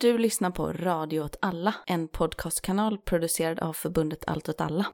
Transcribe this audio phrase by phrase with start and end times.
[0.00, 4.86] Du lyssnar på Radio åt alla, en podcastkanal producerad av förbundet Allt åt alla.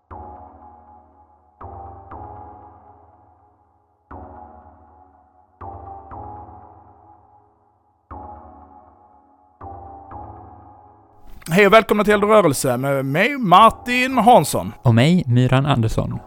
[11.51, 14.73] Hej och välkomna till Eldrörelse med mig, Martin Hansson.
[14.83, 16.19] Och mig, Myran Andersson.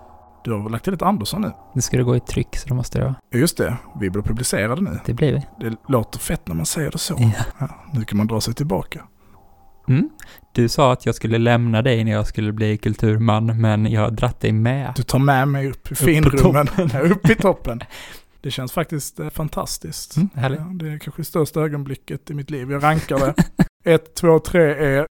[0.47, 1.51] Du har lagt till ett Andersson nu.
[1.73, 3.15] Nu ska det gå i tryck, så då måste det vara.
[3.31, 4.99] Just det, vi blir publicerade nu.
[5.05, 5.69] Det blir vi.
[5.69, 7.15] Det låter fett när man säger det så.
[7.19, 7.31] Ja.
[7.57, 9.03] Ja, nu kan man dra sig tillbaka.
[9.87, 10.09] Mm.
[10.51, 14.11] Du sa att jag skulle lämna dig när jag skulle bli kulturman, men jag har
[14.11, 14.93] dratt dig med.
[14.95, 16.67] Du tar med mig upp i finrummen.
[16.93, 17.79] Ja, upp i toppen.
[18.41, 20.17] Det känns faktiskt eh, fantastiskt.
[20.17, 20.29] Mm.
[20.33, 22.71] Ja, det är kanske det största ögonblicket i mitt liv.
[22.71, 23.33] Jag rankar det.
[23.93, 25.07] Ett, två, tre är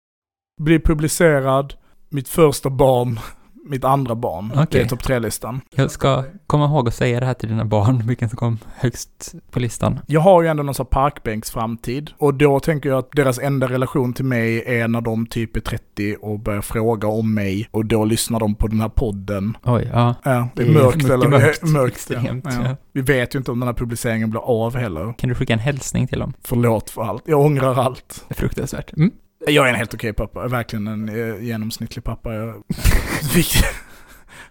[0.61, 1.73] bli publicerad,
[2.09, 3.19] mitt första barn,
[3.65, 4.51] mitt andra barn.
[4.71, 5.61] Det är topp tre-listan.
[5.75, 9.35] Jag ska komma ihåg att säga det här till dina barn, vilken som kom högst
[9.51, 9.99] på listan.
[10.07, 12.11] Jag har ju ändå någon sån parkbänksframtid.
[12.17, 15.61] Och då tänker jag att deras enda relation till mig är när de typ är
[15.61, 17.67] 30 och börjar fråga om mig.
[17.71, 19.57] Och då lyssnar de på den här podden.
[19.63, 20.15] Oj, ja.
[20.23, 21.27] Ja, det är Det är mörkt eller?
[21.27, 21.63] mörkt.
[21.69, 22.15] mörkt ja.
[22.17, 22.51] Extremt, Ja.
[22.63, 22.75] ja.
[22.91, 25.13] Vi vet ju inte om den här publiceringen blir av heller.
[25.17, 26.33] Kan du skicka en hälsning till dem?
[26.43, 27.23] Förlåt för allt.
[27.25, 28.25] Jag ångrar allt.
[28.29, 28.93] Fruktansvärt.
[28.93, 29.11] Mm.
[29.47, 30.39] Jag är en helt okej pappa.
[30.39, 32.33] Jag är verkligen en eh, genomsnittlig pappa.
[32.33, 32.63] Jag...
[33.35, 33.65] Vikt...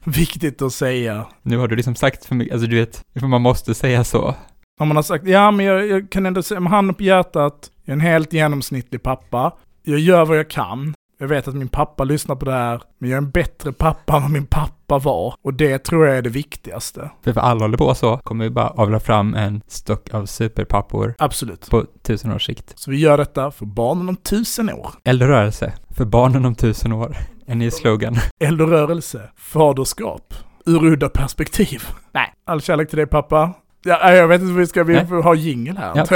[0.04, 1.26] Viktigt att säga.
[1.42, 4.34] Nu har du liksom sagt för mycket, alltså du vet, för man måste säga så.
[4.80, 7.70] Om man har sagt, ja men jag, jag kan ändå säga med handen på hjärtat,
[7.84, 9.52] jag är en helt genomsnittlig pappa.
[9.82, 10.93] Jag gör vad jag kan.
[11.18, 14.16] Jag vet att min pappa lyssnar på det här, men jag är en bättre pappa
[14.16, 15.34] än vad min pappa var.
[15.42, 17.10] Och det tror jag är det viktigaste.
[17.24, 21.14] För för alla håller på så, kommer vi bara avla fram en stock av superpappor
[21.18, 21.70] Absolut.
[21.70, 22.72] på tusen års sikt.
[22.78, 24.90] Så vi gör detta för barnen om tusen år.
[25.04, 27.16] Eldrörelse, för barnen om tusen år.
[27.46, 28.16] En ny slogan.
[28.40, 30.34] Eldrörelse, faderskap,
[30.66, 31.82] ur udda perspektiv.
[32.12, 32.32] Nej.
[32.46, 33.52] All kärlek till dig pappa.
[33.82, 35.04] Ja, jag vet inte, vi ska vi Nej.
[35.22, 36.06] ha jingel här Ja.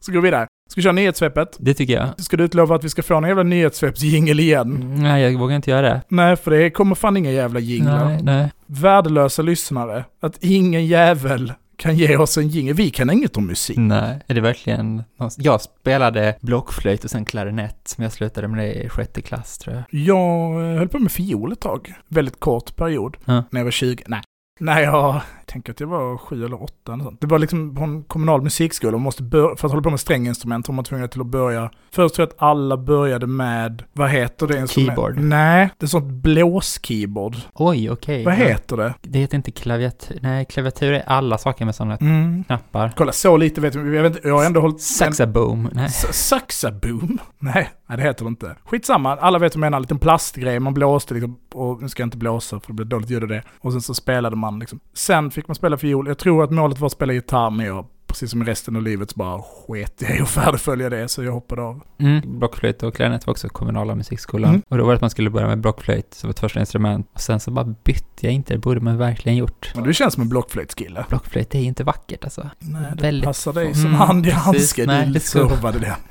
[0.00, 0.46] Så går vi vidare.
[0.70, 1.56] Ska vi köra nyhetssvepet?
[1.60, 2.20] Det tycker jag.
[2.24, 4.76] Ska du utlova att vi ska få en jävla nyhetssvepsjingel igen?
[4.76, 6.02] Mm, Nej, jag vågar inte göra det.
[6.08, 8.04] Nej, för det kommer fan inga jävla jinglar.
[8.04, 8.52] Nej, nej.
[8.66, 10.04] Värdelösa lyssnare.
[10.20, 12.74] Att ingen jävel kan ge oss en jingel.
[12.74, 13.76] Vi kan inget om musik.
[13.78, 15.02] Nej, är det verkligen...
[15.36, 19.76] Jag spelade blockflöjt och sen klarinett, men jag slutade med det i sjätte klass tror
[19.76, 19.84] jag.
[20.04, 21.94] Jag eh, höll på med fiol ett tag.
[22.08, 23.16] Väldigt kort period.
[23.24, 23.44] Ja.
[23.50, 24.02] När jag var 20.
[24.06, 24.20] Nej.
[24.60, 25.20] Nej, jag
[25.50, 26.92] tänker att jag var sju eller åtta.
[26.92, 27.20] Eller sånt.
[27.20, 28.92] Det var liksom på en kommunal musikskola.
[28.92, 31.70] Man måste bör- för att hålla på med stränginstrument var man tvungen till att börja.
[31.92, 34.70] Först tror jag att alla började med, vad heter det?
[34.70, 35.18] Keyboard.
[35.18, 37.36] Nej, det är sånt blåskeyboard.
[37.54, 38.24] Oj, okej.
[38.24, 38.38] Vad Ja.
[38.38, 38.94] heter det?
[39.02, 40.18] Det heter inte klaviatur.
[40.22, 42.44] Nej, klaviatur är alla saker med sådana Mm.
[42.44, 42.92] knappar.
[42.96, 43.96] Kolla, så lite vet vi.
[43.96, 44.80] Jag, vet, inte, jag har ändå hållit...
[44.80, 45.68] Saxaboom.
[45.72, 45.88] Nej.
[45.90, 47.18] Saxaboom?
[47.38, 48.56] Nej, nej, det heter det inte.
[48.64, 49.76] Skitsamma, alla vet vad jag menar.
[49.78, 52.86] En liten plastgrej, man blåste liksom, och nu ska jag inte blåsa för det blir
[52.86, 53.42] dåligt ljud av det.
[53.60, 54.80] Och sen så spelade man liksom.
[54.94, 56.06] Sen fick man spela fiol.
[56.08, 59.10] Jag tror att målet var att spela gitarr, men jag, precis som resten av livet,
[59.10, 61.80] så bara sket jag i att färdigfölja det, så jag hoppade av.
[61.98, 62.38] Mm.
[62.38, 64.50] Blockflöjt och klarinett var också kommunala musikskolan.
[64.50, 64.62] Mm.
[64.68, 67.08] Och då var det att man skulle börja med blockflöjt som ett första instrument.
[67.12, 69.72] Och sen så bara bytte jag inte, det borde man verkligen gjort.
[69.74, 71.04] Men du känns som en blockflöjtskille.
[71.08, 72.50] Blockflöjt är inte vackert alltså.
[72.58, 74.44] Nej, det Väldigt- passar dig som Mm, hand i precis.
[74.44, 74.86] handske.
[74.86, 75.96] Nej, Du det ska- servade det.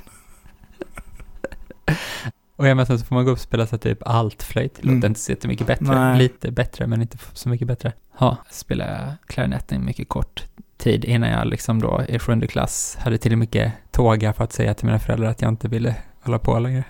[2.59, 4.75] Och ja, men sen så får man gå upp och spela så typ altflöjt.
[4.75, 5.06] Det låter Mm.
[5.08, 5.86] inte så jättemycket bättre.
[6.00, 6.18] Nej.
[6.18, 7.94] Lite bättre, men inte så mycket bättre.
[8.20, 10.44] Ja, spelade klarinett en mycket kort
[10.78, 14.53] tid innan jag liksom då i sjunde klass hade till och mycket tåga för att
[14.53, 16.84] säga till mina föräldrar att jag inte ville hålla på längre.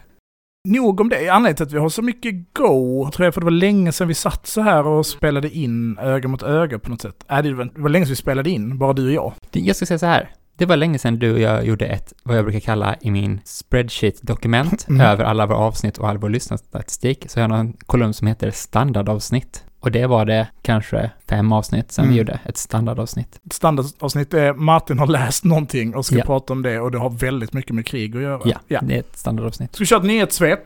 [0.68, 1.30] Nog om det.
[1.30, 4.08] Anledningen till att vi har så mycket go, tror jag, för det var länge sedan
[4.08, 7.26] vi satt så här och spelade in öga mot öga på något sätt.
[7.30, 9.34] Äh, det, var, det var länge sedan vi spelade in, bara du och jag.
[9.50, 10.30] Det- Jag ska säga så här.
[10.60, 13.42] Det var länge sedan du och jag gjorde ett, vad jag brukar kalla i min
[13.46, 15.02] spreadsheet-dokument Mm.
[15.02, 17.26] över alla våra avsnitt och all vår lyssnarstatistik.
[17.28, 19.64] Så jag har en kolumn som heter standardavsnitt.
[19.80, 22.14] Och det var det kanske fem avsnitt sen Mm.
[22.14, 23.40] vi gjorde ett standardavsnitt.
[23.46, 26.26] Ett standardavsnitt är Martin har läst någonting och ska Ja.
[26.26, 28.42] prata om det och det har väldigt mycket med krig att göra.
[28.68, 29.76] Ja, det är ett standardavsnitt.
[29.76, 30.60] Ska vi köra ett nyhetssvep?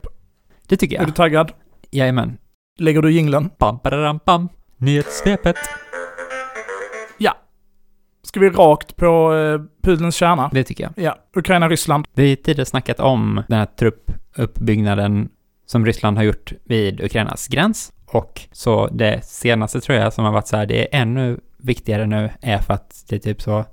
[0.67, 1.07] Det tycker Är jag.
[1.07, 1.51] du taggad?
[1.91, 2.37] Jajamän.
[2.79, 3.49] Lägger du jinglen?
[3.59, 4.49] Bam, bam, bam.
[4.77, 5.55] Nyhetssvepet.
[8.33, 10.49] Ska vi rakt på eh, pudelns kärna?
[10.53, 11.05] Det tycker jag.
[11.05, 11.17] Ja.
[11.35, 12.07] Ukraina-Ryssland.
[12.13, 15.29] Vi har tidigare snackat om den här truppuppbyggnaden
[15.65, 17.93] som Ryssland har gjort vid Ukrainas gräns.
[18.05, 22.05] Och så det senaste tror jag som har varit så här, det är ännu viktigare
[22.05, 23.65] nu är för att det är typ så,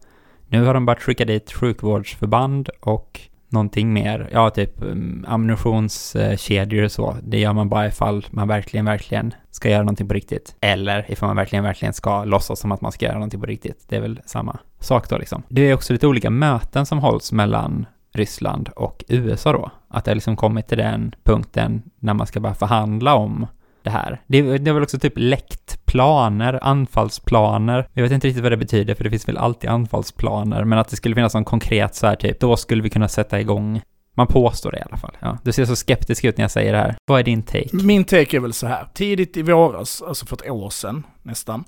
[0.49, 3.21] nu har de börjat skicka dit sjukvårdsförband och
[3.53, 7.17] någonting mer, ja typ mm, ammunitionskedjor och så.
[7.23, 10.57] Det gör man bara ifall man verkligen, verkligen ska göra någonting på riktigt.
[10.61, 13.85] Eller ifall man verkligen, verkligen ska låtsas som att man ska göra någonting på riktigt.
[13.89, 15.43] Det är väl samma sak då liksom.
[15.49, 19.71] Det är också lite olika möten som hålls mellan Ryssland och USA då.
[19.89, 23.47] Att det har liksom kommit till den punkten när man ska börja förhandla om
[23.83, 24.21] det här.
[24.27, 27.89] Det, det är väl också typ läckt planer, anfallsplaner.
[27.93, 30.89] Jag vet inte riktigt vad det betyder, för det finns väl alltid anfallsplaner, men att
[30.89, 33.81] det skulle finnas någon konkret så här typ, då skulle vi kunna sätta igång.
[34.15, 35.17] Man påstår det i alla fall.
[35.21, 35.39] Ja.
[35.45, 36.97] Du ser så skeptisk ut när jag säger det här.
[37.07, 37.69] Vad är din take?
[37.73, 38.89] Min take är väl så här.
[38.95, 41.65] Tidigt i våras, alltså för ett år sedan nästan,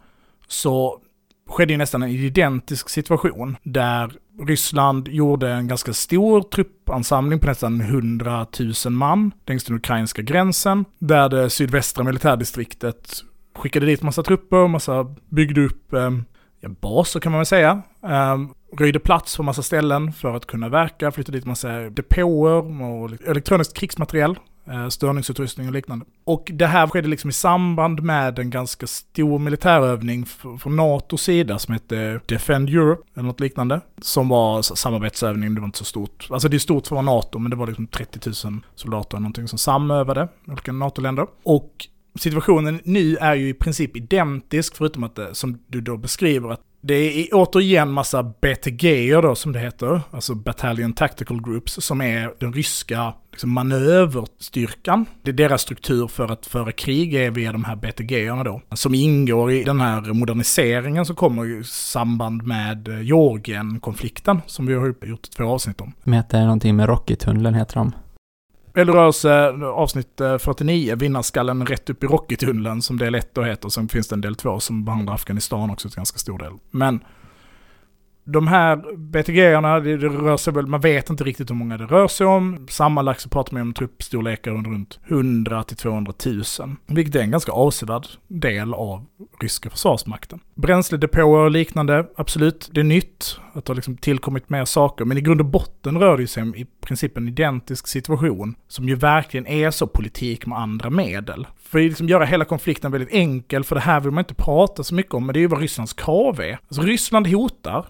[0.48, 0.98] så
[1.48, 7.80] skedde ju nästan en identisk situation där Ryssland gjorde en ganska stor truppansamling på nästan
[7.80, 8.46] 100
[8.84, 13.12] 000 man längs den ukrainska gränsen, där det sydvästra militärdistriktet
[13.54, 16.10] skickade dit massa trupper, massa byggde upp eh,
[16.60, 17.82] ja, baser kan man väl säga.
[18.02, 18.38] Eh,
[18.78, 23.76] röjde plats på massa ställen för att kunna verka, flyttade dit massa depåer och elektroniskt
[23.76, 24.36] krigsmateriel
[24.66, 26.04] Eh, störningsutrustning och liknande.
[26.24, 30.26] Och det här skedde liksom i samband med en ganska stor militärövning
[30.60, 33.80] från NATOs sida som hette Defend Europe, eller något liknande.
[34.00, 36.28] Som var samarbetsövning, det var inte så stort.
[36.30, 39.16] Alltså det är stort för att vara NATO, men det var liksom 30 000 soldater
[39.16, 41.26] eller någonting som samövade, olika NATO-länder.
[41.42, 41.88] Och
[42.18, 46.60] situationen nu är ju i princip identisk, förutom att det, som du då beskriver, att
[46.84, 52.34] det är återigen massa BTG då som det heter, alltså Battalion Tactical Groups, som är
[52.40, 55.06] den ryska liksom, manöverstyrkan.
[55.22, 58.94] Det är deras struktur för att föra krig är via de här BTG då, som
[58.94, 64.94] ingår i den här moderniseringen som kommer i samband med eh, Georgien-konflikten, som vi har
[65.06, 65.92] gjort två avsnitt om.
[66.04, 67.92] De heter någonting med Rocky-tunneln heter de.
[68.74, 73.68] Eldrörelse eh, avsnitt eh, 49, vinnarskallen rätt upp i Rocky-tunneln som del 1 då heter.
[73.68, 76.52] Sen finns det en del 2 som behandlar Afghanistan också till ganska stor del.
[76.70, 77.00] Men
[78.24, 81.86] de här BTG-erna, det, det, rör sig väl, man vet inte riktigt hur många det
[81.86, 82.66] rör sig om.
[82.70, 86.42] Sammanlagt så pratar man om truppstorlekar runt 100 till 200 000.
[86.86, 89.06] Vilket är en ganska avsevärd del av
[89.40, 90.40] ryska försvarsmakten.
[90.54, 93.38] Bränsledepåer och liknande, absolut, det är nytt.
[93.54, 95.04] Att det har liksom tillkommit mer saker.
[95.04, 98.54] Men i grund och botten rör det sig om i princip en identisk situation.
[98.68, 101.46] Som ju verkligen är så politik med andra medel.
[101.62, 104.82] För att liksom göra hela konflikten väldigt enkel, för det här vill man inte prata
[104.82, 106.58] så mycket om, men det är ju vad Rysslands krav är.
[106.68, 107.86] Alltså Ryssland hotar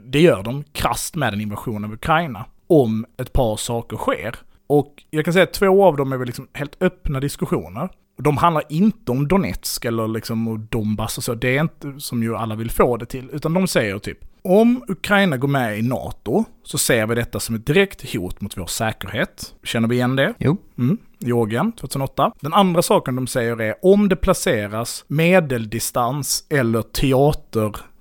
[0.00, 2.44] det gör de krasst med en invasion av Ukraina.
[2.66, 4.36] Om ett par saker sker.
[4.66, 7.88] Och jag kan säga att två av dem är väl liksom helt öppna diskussioner.
[8.18, 12.36] De handlar inte om Donetsk eller liksom Donbass och så, det är inte som ju
[12.36, 16.44] alla vill få det till, utan de säger typ om Ukraina går med i NATO
[16.62, 19.54] så ser vi detta som ett direkt hot mot vår säkerhet.
[19.64, 20.34] Känner vi igen det?
[20.38, 20.56] Jo.
[20.78, 20.98] Mm.
[21.18, 22.32] Georgien 2008.
[22.40, 26.82] Den andra saken de säger är om det placeras medeldistans eller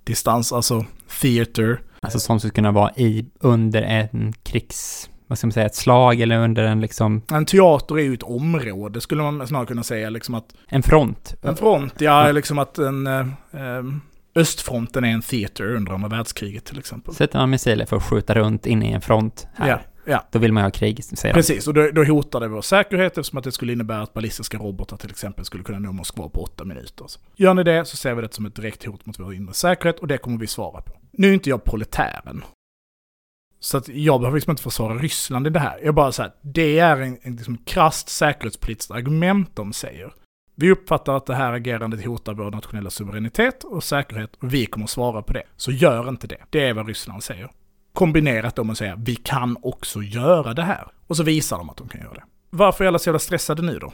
[0.05, 0.85] teaterdistans, alltså
[1.21, 1.81] theater.
[2.01, 6.21] Alltså som skulle kunna vara i, under en krigs, vad ska man säga, ett slag
[6.21, 7.21] eller under en liksom...
[7.31, 10.45] En teater är ju ett område, skulle man snarare kunna säga liksom att...
[10.67, 11.35] En front.
[11.41, 12.31] En front, ja, ja.
[12.31, 13.07] liksom att en...
[13.07, 13.25] Eh,
[14.35, 17.13] östfronten är en theater under andra världskriget till exempel.
[17.13, 19.69] Sätter man missiler för att skjuta runt inne i en front här.
[19.69, 19.79] Ja.
[20.05, 20.27] Ja.
[20.31, 23.37] Då vill man ha krig, säger Precis, och då, då hotar det vår säkerhet eftersom
[23.37, 26.65] att det skulle innebära att ballistiska robotar till exempel skulle kunna nå Moskva på åtta
[26.65, 27.07] minuter.
[27.35, 29.99] Gör ni det så ser vi det som ett direkt hot mot vår inre säkerhet
[29.99, 30.91] och det kommer vi svara på.
[31.11, 32.43] Nu är inte jag proletären.
[33.59, 35.79] Så att jag behöver liksom inte försvara Ryssland i det här.
[35.83, 40.13] Jag bara säger det är en, en liksom krasst säkerhetspolitiskt argument de säger.
[40.55, 44.87] Vi uppfattar att det här agerandet hotar vår nationella suveränitet och säkerhet och vi kommer
[44.87, 45.43] svara på det.
[45.55, 46.37] Så gör inte det.
[46.49, 47.49] Det är vad Ryssland säger.
[47.93, 50.87] Kombinerat då med att säga vi kan också göra det här.
[51.07, 52.23] Och så visar de att de kan göra det.
[52.49, 53.93] Varför är alla så jävla stressade nu då?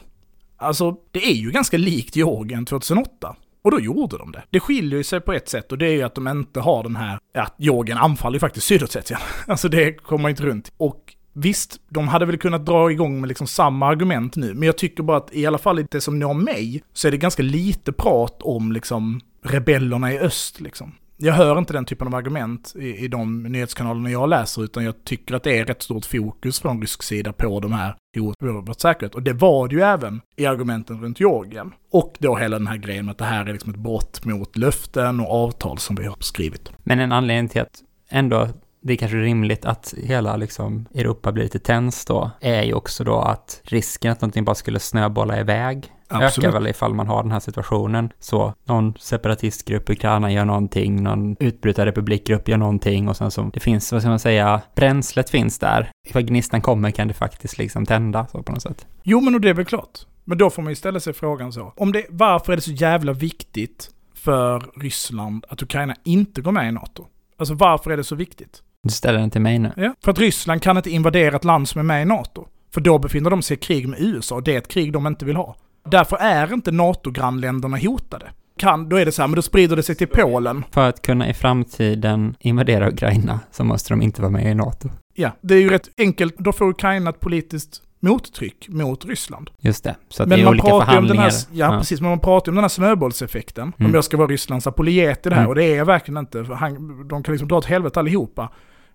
[0.56, 3.36] Alltså, det är ju ganska likt Georgien 2008.
[3.62, 4.42] Och då gjorde de det.
[4.50, 6.96] Det skiljer sig på ett sätt och det är ju att de inte har den
[6.96, 9.20] här, att Georgien anfaller ju faktiskt Sydossetien.
[9.46, 10.72] Alltså det kommer man inte runt.
[10.76, 14.78] Och Visst, de hade väl kunnat dra igång med liksom samma argument nu, men jag
[14.78, 17.42] tycker bara att i alla fall i det som når mig, så är det ganska
[17.42, 22.74] lite prat om liksom rebellerna i öst liksom jag hör inte den typen av argument
[22.78, 26.60] i, i de nyhetskanalerna jag läser, utan jag tycker att det är rätt stort fokus
[26.60, 29.14] från rysk sida på de här hoten mot säkerhet.
[29.14, 31.72] Och det var det ju även i argumenten runt Georgien.
[31.92, 34.56] Och då hela den här grejen med att det här är liksom ett brott mot
[34.56, 36.72] löften och avtal som vi har skrivit.
[36.78, 38.48] Men en anledning till att ändå
[38.80, 43.04] det är kanske rimligt att hela liksom Europa blir lite tens då, är ju också
[43.04, 46.48] då att risken att någonting bara skulle snöbolla iväg Absolut.
[46.48, 48.12] ökar väl ifall man har den här situationen.
[48.18, 53.60] Så någon separatistgrupp i Ukraina gör någonting, någon utbrytarrepublikgrupp gör någonting och sen så, det
[53.60, 55.90] finns, vad ska man säga, bränslet finns där.
[56.08, 58.86] Ifall gnistan kommer kan det faktiskt liksom tända så på något sätt.
[59.02, 59.98] Jo, men och det är väl klart.
[60.24, 61.72] Men då får man ju ställa sig frågan så.
[61.76, 66.68] Om det, varför är det så jävla viktigt för Ryssland att Ukraina inte går med
[66.68, 67.06] i NATO?
[67.36, 68.62] Alltså varför är det så viktigt?
[68.88, 69.72] Du ställer den till mig nu.
[69.76, 72.46] Ja, för att Ryssland kan inte invadera ett land som är med i NATO.
[72.74, 75.06] För då befinner de sig i krig med USA och det är ett krig de
[75.06, 75.56] inte vill ha.
[75.90, 78.26] Därför är inte NATO-grannländerna hotade.
[78.58, 80.64] Kan, då är det så här, men då sprider det sig till Polen.
[80.70, 84.88] För att kunna i framtiden invadera Ukraina så måste de inte vara med i NATO.
[85.14, 86.34] Ja, det är ju rätt enkelt.
[86.38, 89.50] Då får Ukraina ett politiskt mottryck mot Ryssland.
[89.60, 89.96] Just det.
[90.08, 91.22] Så att Men det är man olika pratar om förhandlingar.
[91.22, 93.64] den här, ja, precis, men man pratar ju om den här snöbollseffekten.
[93.64, 93.94] Om Mm.
[93.94, 95.48] jag ska vara Rysslands apologet i det här, Mm.
[95.48, 96.44] och det är jag verkligen inte.
[96.44, 98.48] för Han, de kan liksom dra åt helvete allihopa.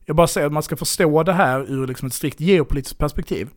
[0.06, 3.50] Jag bara säger att man ska förstå det här ur liksom ett strikt geopolitiskt perspektiv.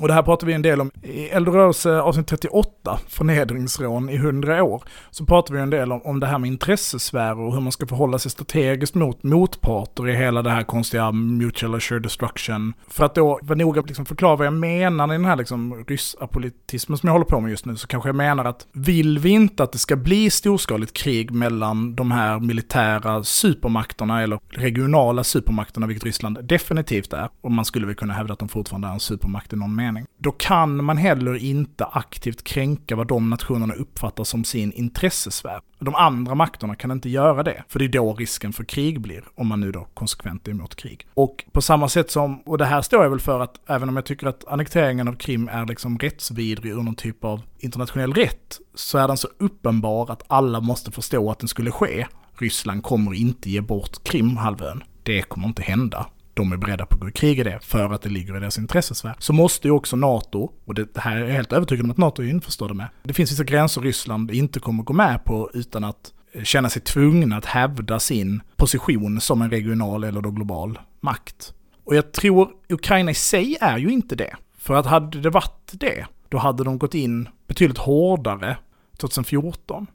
[0.00, 4.62] Och det här pratar vi en del om i Eldrörelse avsnitt 38, förnedringsrån i 100
[4.62, 4.82] år.
[5.10, 7.86] Så pratar vi en del om, om det här med intressesfärer och hur man ska
[7.86, 12.74] förhålla sig strategiskt mot motparter i hela det här konstiga mutual assured destruction.
[12.88, 16.98] För att då vara noga liksom förklara vad jag menar i den här liksom ryssapolitismen
[16.98, 19.62] som jag håller på med just nu, så kanske jag menar att vill vi inte
[19.62, 26.04] att det ska bli storskaligt krig mellan de här militära supermakterna eller regionala supermakterna, vilket
[26.04, 29.52] Ryssland definitivt är, och man skulle väl kunna hävda att de fortfarande är en supermakt
[29.52, 29.87] i någon mening,
[30.18, 35.60] då kan man heller inte aktivt kränka vad de nationerna uppfattar som sin intressesfär.
[35.78, 39.24] De andra makterna kan inte göra det, för det är då risken för krig blir,
[39.34, 41.06] om man nu då konsekvent är emot krig.
[41.14, 43.96] Och på samma sätt som, och det här står jag väl för att även om
[43.96, 48.58] jag tycker att annekteringen av Krim är liksom rättsvidrig ur någon typ av internationell rätt,
[48.74, 52.06] så är den så uppenbar att alla måste förstå att den skulle ske.
[52.38, 54.84] Ryssland kommer inte ge bort Krimhalvön.
[55.02, 56.06] Det kommer inte hända
[56.38, 58.40] de är beredda på att gå i krig i det för att det ligger i
[58.40, 59.14] deras intressesfär.
[59.18, 61.96] Så måste ju också NATO, och det, det här är jag helt övertygad om att
[61.96, 65.84] NATO är införstådda med, det finns vissa gränser Ryssland inte kommer gå med på utan
[65.84, 70.78] att eh, känna sig tvungna att hävda sin position som en regional eller då global
[71.00, 71.54] makt.
[71.84, 74.36] Och jag tror Ukraina i sig är ju inte det.
[74.58, 78.56] För att hade det varit det, då hade de gått in betydligt hårdare
[78.96, 79.86] 2014.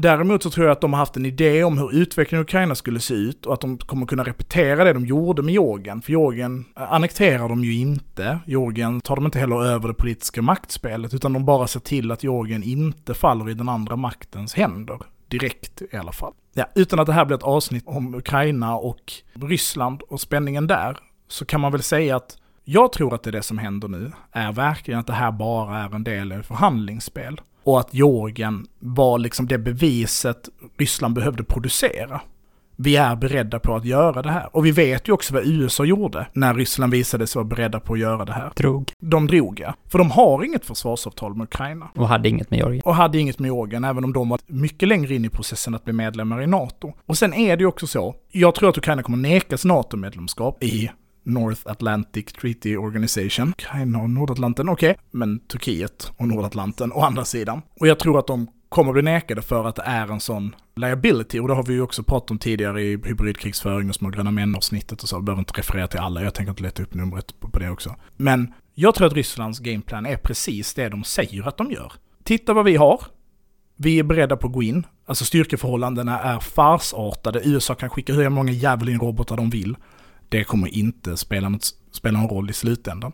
[0.00, 2.74] Däremot så tror jag att de har haft en idé om hur utvecklingen i Ukraina
[2.74, 6.02] skulle se ut och att de kommer kunna repetera det de gjorde med Georgien.
[6.02, 8.38] För Georgien eh, annekterar de ju inte.
[8.46, 12.24] Georgien tar de inte heller över det politiska maktspelet utan de bara ser till att
[12.24, 14.98] Georgien inte faller i den andra maktens händer.
[15.28, 16.32] Direkt i alla fall.
[16.54, 20.98] Ja, utan att det här blir ett avsnitt om Ukraina och Ryssland och spänningen där
[21.28, 24.12] så kan man väl säga att jag tror att det är det som händer nu
[24.32, 27.40] är verkligen att det här bara är en del i förhandlingsspel.
[27.64, 30.48] Och att Georgien var liksom det beviset
[30.78, 32.20] Ryssland behövde producera.
[32.82, 34.56] Vi är beredda på att göra det här.
[34.56, 37.92] Och vi vet ju också vad USA gjorde när Ryssland visade sig vara beredda på
[37.92, 38.52] att göra det här.
[38.56, 38.92] Drog.
[38.98, 39.74] De drog ja.
[39.88, 41.90] För de har inget försvarsavtal med Ukraina.
[41.96, 42.82] Och hade inget med Georgien.
[42.84, 45.84] Och hade inget med Georgien, även om de var mycket längre in i processen att
[45.84, 46.92] bli medlemmar i NATO.
[47.06, 50.90] Och sen är det ju också så, jag tror att Ukraina kommer nekas NATO-medlemskap i
[51.32, 53.48] North Atlantic Treaty Organization.
[53.48, 54.90] Ukraina och Nordatlanten, okej.
[54.90, 55.02] Okay.
[55.10, 57.62] Men Turkiet och Nordatlanten å andra sidan.
[57.80, 61.40] Och jag tror att de kommer bli nekade för att det är en sån liability.
[61.40, 65.02] Och det har vi ju också pratat om tidigare i hybridkrigsföring och små gröna män-avsnittet
[65.02, 65.16] och så.
[65.16, 67.96] Jag behöver inte referera till alla, jag tänker inte leta upp numret på det också.
[68.16, 71.92] Men jag tror att Rysslands gameplan är precis det de säger att de gör.
[72.24, 73.00] Titta vad vi har.
[73.76, 74.86] Vi är beredda på att gå in.
[75.06, 77.40] Alltså styrkeförhållandena är farsartade.
[77.44, 79.76] USA kan skicka hur många Javelin-robotar de vill.
[80.30, 83.12] Det kommer inte spela, något, spela någon roll i slutändan.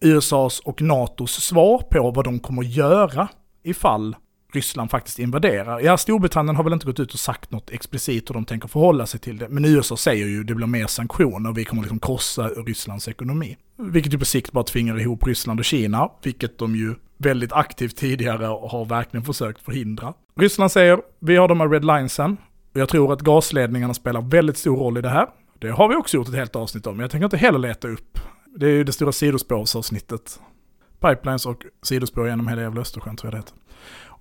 [0.00, 3.28] USAs och NATOs svar på vad de kommer göra
[3.62, 4.16] ifall
[4.52, 5.80] Ryssland faktiskt invaderar.
[5.80, 9.06] Ja, Storbritannien har väl inte gått ut och sagt något explicit hur de tänker förhålla
[9.06, 9.48] sig till det.
[9.48, 13.56] Men USA säger ju det blir mer sanktioner och vi kommer liksom krossa Rysslands ekonomi.
[13.76, 17.96] Vilket ju på sikt bara tvingar ihop Ryssland och Kina, vilket de ju väldigt aktivt
[17.96, 20.14] tidigare har verkligen försökt förhindra.
[20.36, 22.36] Ryssland säger, vi har de här red linesen,
[22.74, 25.26] och jag tror att gasledningarna spelar väldigt stor roll i det här.
[25.64, 27.88] Det har vi också gjort ett helt avsnitt om, men jag tänker inte heller leta
[27.88, 28.18] upp.
[28.56, 30.40] Det är ju det stora sidospårsavsnittet.
[31.00, 33.54] Pipelines och sidospår genom hela jävla Östersjön tror jag det heter.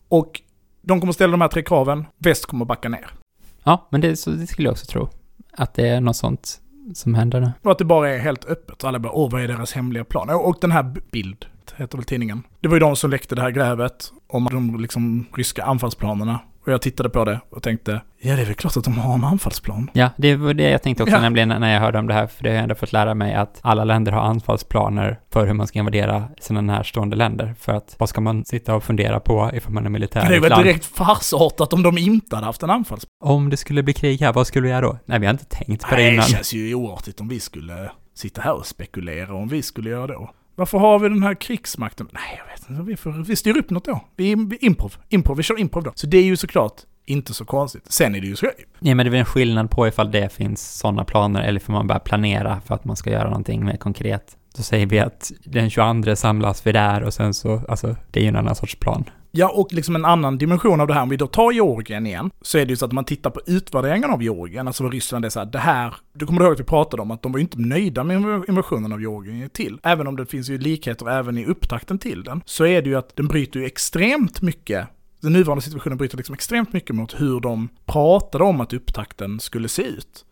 [0.07, 0.41] Och
[0.81, 3.07] de kommer ställa de här tre kraven, väst kommer backa ner.
[3.63, 5.09] Ja, men det, det skulle jag också tro.
[5.51, 6.61] Att det är något sånt
[6.93, 7.51] som händer nu.
[7.61, 8.83] Och att det bara är helt öppet.
[8.83, 10.29] Alla bara, åh vad är deras hemliga plan?
[10.29, 11.45] Och den här bild,
[11.75, 12.43] heter väl tidningen.
[12.59, 16.39] Det var ju de som läckte det här grävet om de liksom ryska anfallsplanerna.
[16.65, 19.13] Och jag tittade på det och tänkte, ja det är väl klart att de har
[19.13, 19.89] en anfallsplan.
[19.93, 21.21] Ja, det var det jag tänkte också Ja.
[21.21, 23.33] nämligen när jag hörde om det här, för det har jag ändå fått lära mig
[23.33, 27.55] att alla länder har anfallsplaner för hur man ska invadera sina närstående länder.
[27.59, 30.39] För att vad ska man sitta och fundera på ifall man är militär Det är
[30.39, 30.63] väl land?
[30.63, 33.09] direkt farsartat om de inte hade haft en anfallsplan.
[33.23, 34.97] Om det skulle bli krig här, vad skulle vi göra då?
[35.05, 36.25] Nej, vi har inte tänkt på det Nej, det innan.
[36.25, 40.29] känns ju oartigt om vi skulle sitta här och spekulera om vi skulle göra då.
[40.55, 42.07] Varför har vi den här krigsmakten?
[42.11, 42.83] Nej, jag vet inte.
[42.83, 44.01] Vi, får, vi styr upp något då.
[44.15, 44.95] Vi, vi improv.
[45.09, 45.37] Improv.
[45.37, 45.91] Vi kör improv då.
[45.95, 47.91] Så det är ju såklart inte så konstigt.
[47.91, 48.45] Sen är det ju så...
[48.79, 51.73] Nej, men det är väl en skillnad på ifall det finns sådana planer eller ifall
[51.75, 54.37] man börjar planera för att man ska göra någonting mer konkret.
[54.55, 58.23] Då säger vi att den 22 samlas vi där och sen så, alltså, det är
[58.23, 59.03] ju en annan sorts plan.
[59.35, 62.31] Ja, och liksom en annan dimension av det här, om vi då tar Georgien igen,
[62.41, 65.25] så är det ju så att man tittar på utvärderingen av Georgien, alltså vad Ryssland
[65.25, 67.39] är så här, det här, du kommer ihåg att vi pratade om att de var
[67.39, 69.79] ju inte nöjda med invasionen av Georgien till.
[69.83, 72.95] Även om det finns ju likheter även i upptakten till den, så är det ju
[72.95, 74.87] att den bryter ju extremt mycket
[75.23, 79.69] den nuvarande situationen bryter liksom extremt mycket mot hur de pratade om att upptakten skulle
[79.69, 80.25] se ut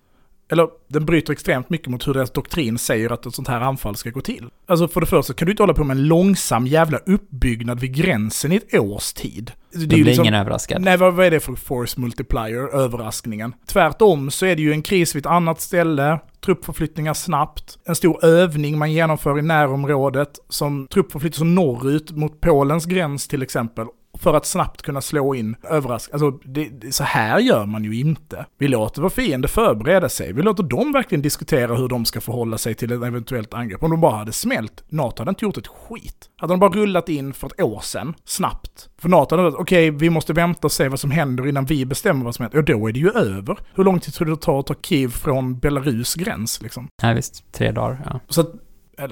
[0.52, 3.96] eller den bryter extremt mycket mot hur deras doktrin säger att ett sånt här anfall
[3.96, 4.50] ska gå till.
[4.68, 7.96] Alltså för det första kan du inte hålla på med en långsam jävla uppbyggnad vid
[7.96, 9.52] gränsen i ett års tid.
[9.74, 10.82] Det blir ju liksom, ingen överraskad.
[10.82, 13.54] Nej, vad, vad är det för force multiplier, överraskningen?
[13.68, 18.26] Tvärtom så är det ju en kris vid ett annat ställe, truppförflyttningar snabbt, en stor
[18.26, 23.88] övning man genomför i närområdet som truppförflyttar norrut mot Polens gräns till exempel
[24.22, 26.14] för att snabbt kunna slå in överraskning.
[26.14, 28.46] Alltså, det, så här gör man ju inte.
[28.58, 30.34] Vi låter vår fiende förbereda sig.
[30.34, 33.84] Vi låter dem verkligen diskutera hur de ska förhålla sig till ett eventuellt angrepp.
[33.84, 36.30] Om de bara hade smält, NATO hade inte gjort ett skit.
[36.38, 38.90] Hade de bara rullat in för ett år sedan, snabbt.
[38.98, 41.86] För NATO hade okej, okay, vi måste vänta och se vad som händer innan vi
[41.86, 42.58] bestämmer vad som händer.
[42.58, 43.58] Ja, då är det ju över.
[43.76, 46.88] Hur lång tid tror du det tar att ta Kiev från Belarus gräns liksom?
[47.04, 47.52] Nej, visst.
[47.52, 48.20] Tre dagar, ja.
[48.28, 48.52] Så att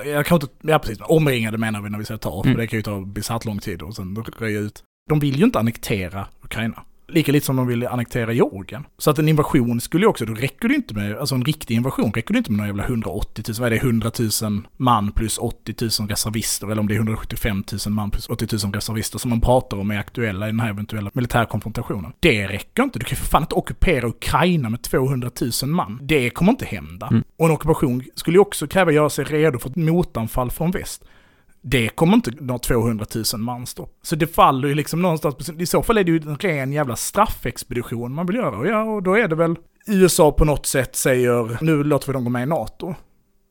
[0.05, 2.59] jag kan inte, ja precis, omringade menar vi när vi säger ta, för mm.
[2.59, 4.83] det kan ju ta bisarrt lång tid och sen röja ut.
[5.09, 6.83] De vill ju inte annektera Ukraina.
[7.07, 8.85] Lika lite som de vill annektera Georgien.
[8.97, 11.75] Så att en invasion skulle ju också, då räcker det inte med, alltså en riktig
[11.75, 14.11] invasion räcker det inte med några jävla 180 000, vad är det, 100
[14.41, 18.65] 000 man plus 80 000 reservister, eller om det är 175 000 man plus 80
[18.65, 22.11] 000 reservister som man pratar om är aktuella i den här eventuella militärkonfrontationen.
[22.19, 25.29] Det räcker inte, du kan ju för fan inte ockupera Ukraina med 200
[25.61, 25.99] 000 man.
[26.01, 27.07] Det kommer inte hända.
[27.07, 27.23] Mm.
[27.37, 31.03] Och en ockupation skulle ju också kräva göra sig redo för ett motanfall från väst.
[31.61, 33.89] Det kommer inte nå 200 000 man stå.
[34.01, 36.95] Så det faller ju liksom någonstans, i så fall är det ju en ren jävla
[36.95, 38.57] straffexpedition man vill göra.
[38.57, 39.55] Och ja, och då är det väl
[39.87, 42.95] USA på något sätt säger, nu låter vi dem gå med i NATO.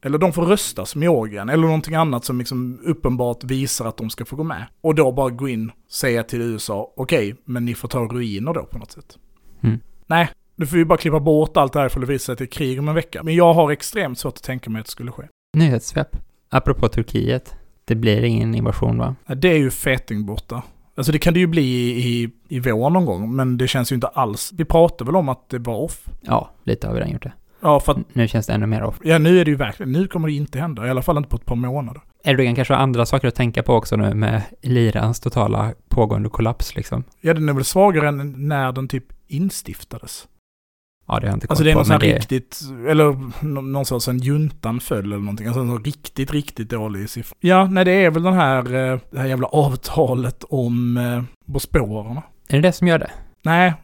[0.04, 4.10] Eller de får rösta som Georgien, eller någonting annat som liksom uppenbart visar att de
[4.10, 4.66] ska få gå med.
[4.80, 8.54] Och då bara gå in säga till USA, okej, okay, men ni får ta ruiner
[8.54, 9.18] då på något sätt.
[9.62, 9.80] Mm.
[10.06, 12.44] Nej, nu får vi bara klippa bort allt det här för att visa att det
[12.44, 13.22] är krig om en vecka.
[13.22, 15.22] Men jag har extremt svårt att tänka mig att det skulle ske.
[15.56, 16.16] Nyhetssvep.
[16.48, 17.54] Apropå Turkiet.
[17.88, 19.14] Det blir ingen invasion va?
[19.36, 20.62] Det är ju feting borta.
[20.96, 23.92] Alltså det kan det ju bli i, i, i vår någon gång, men det känns
[23.92, 24.52] ju inte alls.
[24.56, 26.04] Vi pratade väl om att det var off?
[26.20, 27.32] Ja, lite har vi redan gjort det.
[27.60, 28.98] Ja, för att, Nu känns det ännu mer off.
[29.02, 30.86] Ja, nu är det ju verkligen, nu kommer det inte hända.
[30.86, 32.02] I alla fall inte på ett par månader.
[32.24, 36.76] Erdogan kanske har andra saker att tänka på också nu med Lirans totala pågående kollaps
[36.76, 37.04] liksom.
[37.20, 40.28] Ja, den är väl svagare än när den typ instiftades.
[41.08, 43.16] Ja, det har jag inte Alltså det är något sånt riktigt, eller
[43.62, 45.46] någon sorts en juntan föll eller någonting.
[45.46, 47.36] Alltså en riktigt, riktigt dålig siffra.
[47.40, 52.22] Ja, nej det är väl den här, eh, det här jävla avtalet om eh, Bosporerna.
[52.48, 53.10] Är det det som gör det?
[53.42, 53.74] Nej,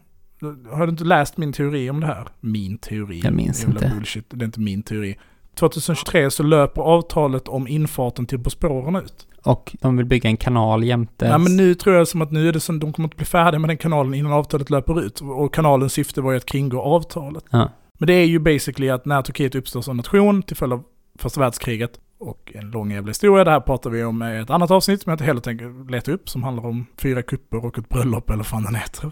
[0.71, 2.27] har du inte läst min teori om det här?
[2.39, 3.21] Min teori.
[3.23, 3.91] Jag minns inte.
[3.95, 5.17] Bullshit, det är inte min teori.
[5.55, 9.27] 2023 så löper avtalet om infarten till Bosporerna ut.
[9.43, 11.25] Och de vill bygga en kanal jämte...
[11.25, 13.25] Ja men nu tror jag som att nu är det som, de kommer inte bli
[13.25, 15.21] färdiga med den kanalen innan avtalet löper ut.
[15.21, 17.43] Och kanalens syfte var ju att kringgå avtalet.
[17.49, 17.69] Ja.
[17.97, 20.83] Men det är ju basically att när Turkiet uppstår som nation till följd av
[21.19, 24.71] första världskriget och en lång jävla historia, det här pratar vi om i ett annat
[24.71, 27.89] avsnitt som jag inte heller tänker leta upp, som handlar om fyra kupper och ett
[27.89, 29.11] bröllop eller vad fan den heter.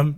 [0.00, 0.14] Um,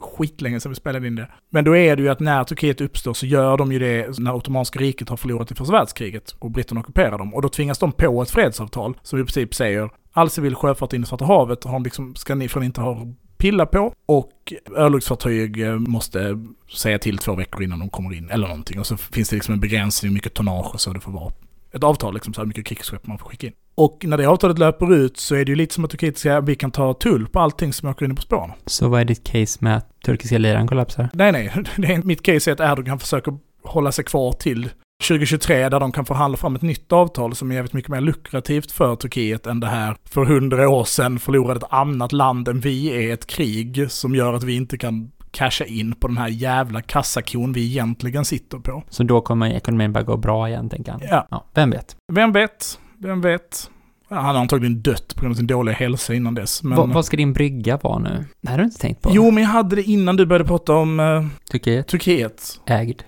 [0.00, 1.28] skitlänge sedan vi spelade in det.
[1.50, 4.34] Men då är det ju att när Turkiet uppstår så gör de ju det när
[4.34, 7.34] Ottomanska riket har förlorat i första världskriget och britterna ockuperar dem.
[7.34, 11.02] Och då tvingas de på ett fredsavtal som i princip säger all civil sjöfart in
[11.02, 13.06] i Svarta havet har liksom, ska ni från inte ha
[13.38, 16.38] pilla på och örlogsfartyg eh, måste
[16.76, 18.80] säga till två veckor innan de kommer in eller någonting.
[18.80, 21.32] Och så finns det liksom en begränsning hur mycket tonnage och så det får vara.
[21.72, 23.52] Ett avtal liksom, så här mycket krigsskepp man får skicka in.
[23.74, 26.40] Och när det avtalet löper ut så är det ju lite som att Turkiet säger
[26.40, 28.50] vi kan ta tull på allting som åker in på spåren.
[28.66, 31.08] Så vad är ditt case med att turkiska liran kollapsar?
[31.12, 31.52] Nej, nej.
[31.76, 34.70] Det är, mitt case är att Erdogan försöker hålla sig kvar till
[35.08, 38.72] 2023 där de kan förhandla fram ett nytt avtal som är jävligt mycket mer lukrativt
[38.72, 42.88] för Turkiet än det här för hundra år sedan förlorade ett annat land än vi
[42.88, 46.82] är ett krig som gör att vi inte kan casha in på den här jävla
[46.82, 48.82] kassakon vi egentligen sitter på.
[48.88, 51.00] Så då kommer ekonomin bara gå bra igen, tänker han?
[51.10, 51.26] Ja.
[51.30, 51.46] ja.
[51.54, 51.96] Vem vet?
[52.12, 52.78] Vem vet?
[52.98, 53.70] Vem vet?
[54.08, 56.62] Han har antagligen dött på grund av sin dåliga hälsa innan dess.
[56.62, 56.92] Men...
[56.92, 58.24] vad ska din brygga vara nu?
[58.40, 59.10] Det här har du inte tänkt på?
[59.12, 61.00] Jo, men jag hade det innan du började prata om...
[61.00, 61.88] Uh, Turkiet?
[61.88, 62.60] Turkiet.
[62.66, 63.02] Ägd.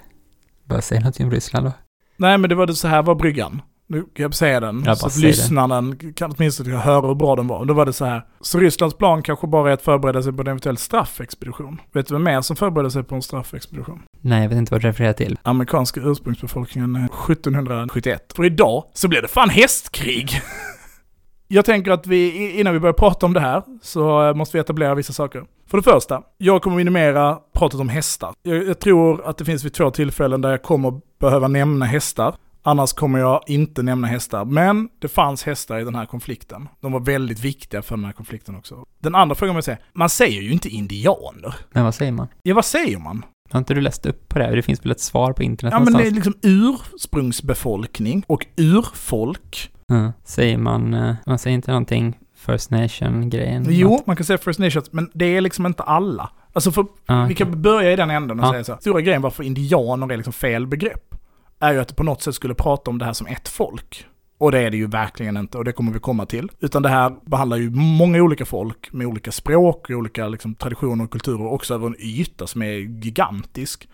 [0.64, 1.72] Bara säg något om Ryssland då.
[2.16, 3.62] Nej, men det var det så här var bryggan.
[3.92, 7.46] Nu kan jag säga den, jag så att lyssnaren kan åtminstone höra hur bra den
[7.46, 7.64] var.
[7.64, 10.40] Då var det så här, så Rysslands plan kanske bara är att förbereda sig på
[10.40, 11.81] en eventuell straffexpedition.
[11.92, 14.02] Vet du vem mer som förbereder sig på en straffexpedition?
[14.20, 15.38] Nej, jag vet inte vad du refererar till.
[15.42, 18.33] Amerikanska ursprungsbefolkningen 1771.
[18.37, 20.40] För idag så blir det fan hästkrig!
[21.48, 24.94] Jag tänker att vi, innan vi börjar prata om det här, så måste vi etablera
[24.94, 25.44] vissa saker.
[25.66, 28.35] För det första, jag kommer minimera pratet om hästar.
[28.42, 32.35] Jag, jag tror att det finns vid två tillfällen där jag kommer behöva nämna hästar.
[32.64, 34.44] Annars kommer jag inte nämna hästar.
[34.44, 36.68] Men det fanns hästar i den här konflikten.
[36.81, 38.85] De var väldigt viktiga för den här konflikten också.
[38.98, 41.55] Den andra frågan man säger, man säger ju inte indianer.
[41.70, 42.29] Men vad säger man?
[42.42, 43.25] Ja, vad säger man?
[43.51, 44.55] Har inte du läst upp på det?
[44.57, 46.05] Det finns väl ett svar på internet Ja, någonstans?
[46.05, 46.35] men det är liksom
[47.22, 49.70] ursprungsbefolkning och urfolk.
[49.90, 50.12] Mm.
[50.25, 53.66] Säger man, eh, man säger inte någonting First Nation-grejen?
[53.68, 56.31] Jo, man kan säga First Nations, men det är liksom inte alla.
[56.53, 58.51] Alltså för, Ah, vi kan börja i den änden och Ja.
[58.53, 58.77] säga så.
[58.81, 61.14] Stora grejen varför indianer är liksom fel begrepp,
[61.62, 64.07] är ju att det på något sätt skulle prata om det här som ett folk.
[64.38, 66.51] Och det är det ju verkligen inte, och det kommer vi komma till.
[66.61, 71.05] Utan det här behandlar ju många olika folk med olika språk och olika liksom, traditioner
[71.05, 72.72] och kulturer, också över en yta som är
[73.05, 73.88] gigantisk.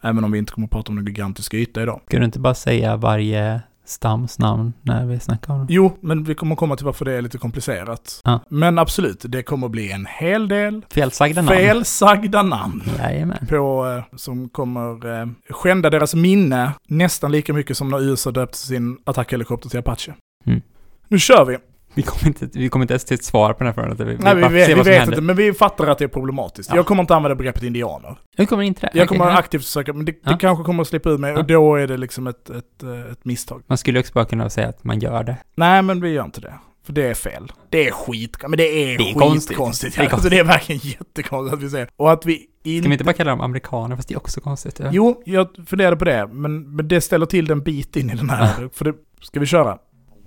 [0.00, 2.00] Även om vi inte kommer att prata om en gigantisk yta idag.
[2.06, 5.66] Ska du inte bara säga varje stams namn när vi snackar om dem?
[5.70, 8.20] Jo, men vi kommer komma till varför det är lite komplicerat.
[8.24, 8.40] Ja.
[8.48, 11.56] Men absolut, det kommer bli en hel del Felsagda namn?
[11.56, 12.82] felsagda namn.
[12.98, 13.46] Jajamän.
[13.48, 18.58] på, eh, som kommer eh, skända deras minne nästan lika mycket som när USA döpte
[18.58, 20.14] sin attackhelikopter till Apache.
[20.46, 20.62] Mm.
[21.08, 21.58] Nu kör vi!
[21.94, 23.96] Vi kommer inte, vi kommer inte ens till ett svar på den här frågan.
[23.96, 25.02] Vi, Nej, vi bara vet, vi vet händer.
[25.12, 26.70] inte, men vi fattar att det är problematiskt.
[26.70, 26.76] Ja.
[26.76, 28.16] Jag kommer inte använda begreppet indianer.
[28.36, 28.98] Jag kommer inte det.
[28.98, 29.38] Jag kommer ja.
[29.38, 30.30] aktivt försöka, men det, Ja.
[30.32, 31.38] det kanske kommer att slippa ut mig Ja.
[31.38, 33.62] och då är det liksom ett, ett, eh, ett misstag.
[33.66, 35.36] Man skulle också bara kunna säga att man gör det.
[35.54, 36.54] Nej, men vi gör inte det.
[36.86, 37.52] För det är fel.
[37.70, 39.48] Det är skit, men det är, Det är konstigt.
[39.48, 39.96] skitkonstigt.
[39.96, 41.88] Det är Alltså det är verkligen jättekonstigt att vi säger.
[41.96, 44.78] Och att vi Ska vi inte bara kalla dem amerikaner, fast det är också konstigt.
[44.80, 44.88] Ja.
[44.92, 48.30] Jo, jag funderade på det, men, men det ställer till den bit in i den
[48.30, 48.68] här.
[48.72, 49.78] För det, ska vi köra?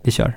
[0.04, 0.34] Vi kör.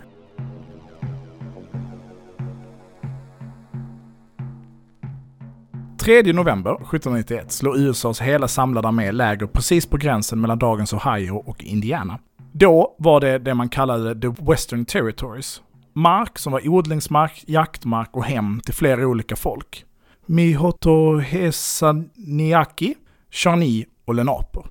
[6.08, 11.32] 3 november 1791 slår USAs hela samlade armé läger precis på gränsen mellan dagens Ohio
[11.32, 12.18] och Indiana.
[12.52, 15.62] Då var det det man kallade the Western Territories.
[15.92, 19.84] Mark som var odlingsmark, jaktmark och hem till flera olika folk.
[20.26, 22.94] Mihotohesaniaki,
[23.30, 24.62] Charni och Lenaper.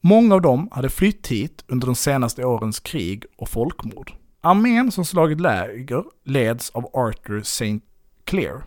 [0.00, 4.12] Många av dem hade flytt hit under de senaste årens krig och folkmord.
[4.40, 7.80] Armén som slagit läger leds av Arthur St.
[8.24, 8.62] Clair,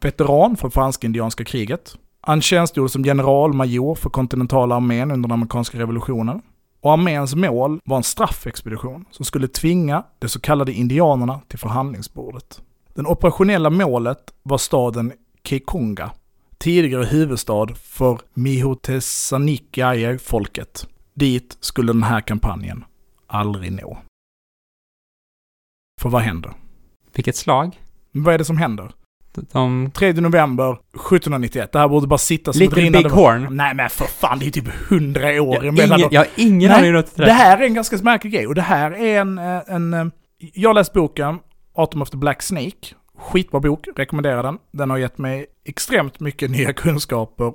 [0.00, 1.96] veteran från fransk-indianska kriget.
[2.20, 6.42] Han tjänstgjorde som generalmajor för kontinentala armén under den amerikanska revolutionen.
[6.80, 12.62] Och arméns mål var en straffexpedition som skulle tvinga de så kallade indianerna till förhandlingsbordet.
[12.94, 15.12] Den operationella målet var staden
[15.44, 16.10] Kekonga,
[16.58, 20.86] tidigare huvudstad för Mihotesanikiaye-folket.
[21.14, 22.84] Dit skulle den här kampanjen
[23.26, 23.98] aldrig nå.
[26.00, 26.52] För vad händer?
[27.14, 27.80] Vilket slag?
[28.12, 28.92] Vad är det som händer?
[29.52, 29.90] De...
[29.94, 31.72] 3 november 1791.
[31.72, 33.56] Det här borde bara sitta som ett Little rinnande Big Horn.
[33.56, 35.98] Nej men för fan, det är typ 100 år Jag, emellan.
[35.98, 38.54] ingen, jag har ingen aning om det Det här är en ganska märklig grej och
[38.54, 39.94] det här är en, eh, en...
[39.94, 40.04] eh,
[40.54, 41.38] Jag har läst boken
[41.76, 42.94] Autumn of the Black Snake.
[43.18, 44.58] Skitbra bok, rekommenderar den.
[44.72, 47.52] Den har gett mig extremt mycket nya kunskaper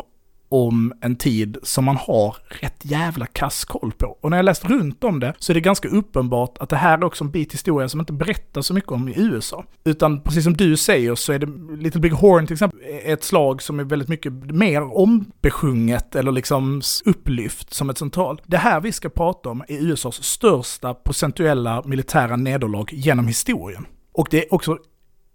[0.56, 4.18] om en tid som man har rätt jävla kass koll på.
[4.22, 6.98] Och när jag läst runt om det så är det ganska uppenbart att det här
[6.98, 9.64] är också en bit historia som inte berättar så mycket om i USA.
[9.84, 13.62] Utan precis som du säger så är det Little Big Horn till exempel ett slag
[13.62, 18.42] som är väldigt mycket mer ombesjunget eller liksom upplyft som ett central.
[18.46, 23.86] Det här vi ska prata om är USAs största procentuella militära nederlag genom historien.
[24.14, 24.78] Och det är också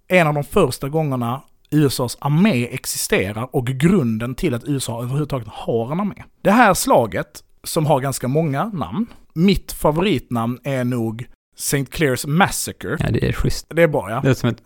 [0.08, 5.92] en av de första gångerna USAs armé existerar och grunden till att USA överhuvudtaget har
[5.92, 6.22] en armé.
[6.42, 11.84] Det här slaget, som har ganska många namn, mitt favoritnamn är nog St.
[11.84, 12.96] Clair's Massacre.
[13.00, 13.66] Ja, det är schysst.
[13.68, 14.20] Det är bra ja.
[14.20, 14.62] Det är som ett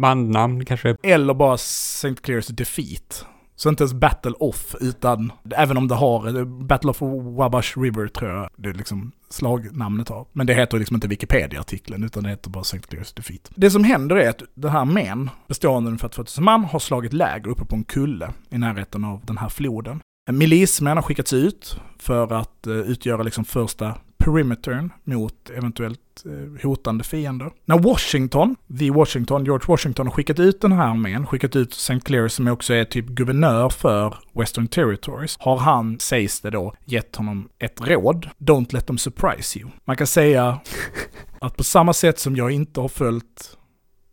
[0.00, 0.96] bandnamn kanske.
[1.02, 2.08] Eller bara St.
[2.08, 3.26] Clair's Defeat.
[3.56, 6.98] Så inte ens Battle Off, utan även om det har Battle of
[7.36, 10.26] Wabash River tror jag det är liksom slagnamnet har.
[10.32, 12.78] Men det heter liksom inte Wikipedia-artikeln, utan det heter bara St.
[12.78, 13.50] Clair's Defeat.
[13.54, 17.50] Det som händer är att den här armén, bestående ungefär 2000 man, har slagit läger
[17.50, 20.00] uppe på en kulle i närheten av den här floden.
[20.32, 23.94] Milismän har skickats ut för att eh, utgöra liksom första
[24.26, 27.50] perimetern mot eventuellt eh, hotande fiender.
[27.64, 32.00] När Washington, the Washington, George Washington har skickat ut den här armén, skickat ut St.
[32.00, 37.16] Clair som också är typ guvernör för Western Territories, har han, sägs det då, gett
[37.16, 38.28] honom ett råd.
[38.38, 39.70] Don't let them surprise you.
[39.84, 40.60] Man kan säga
[41.40, 43.56] att på samma sätt som jag inte har följt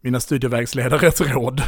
[0.01, 1.61] mina studievägsledares råd,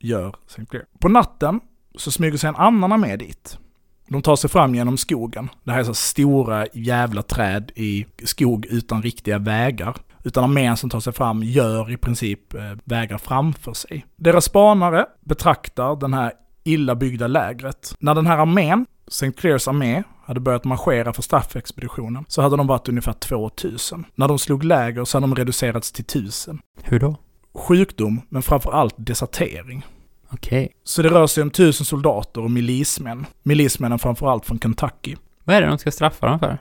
[0.00, 0.66] gör St.
[0.70, 0.86] Clair.
[1.00, 1.60] På natten
[1.94, 3.58] så smyger sig en annan armé dit.
[4.08, 5.48] De tar sig fram genom skogen.
[5.64, 9.96] Det här är så stora jävla träd i skog utan riktiga vägar.
[10.24, 14.06] Utan armén som tar sig fram gör i princip eh, vägar framför sig.
[14.16, 16.32] Deras spanare betraktar den här
[16.64, 17.94] illa byggda lägret.
[18.00, 19.32] När den här armén, St.
[19.32, 24.04] Clairs armé, hade börjat marschera för straffexpeditionen så hade de varit ungefär 2000.
[24.14, 26.60] När de slog läger så hade de reducerats till 1000.
[26.82, 27.16] Hur då?
[27.54, 29.86] Sjukdom, men framför allt desertering.
[30.30, 30.72] Okej.
[30.84, 33.26] Så det rör sig om tusen soldater och milismän.
[33.42, 35.16] Milismännen framförallt från Kentucky.
[35.44, 36.58] Vad är det de ska straffa dem för?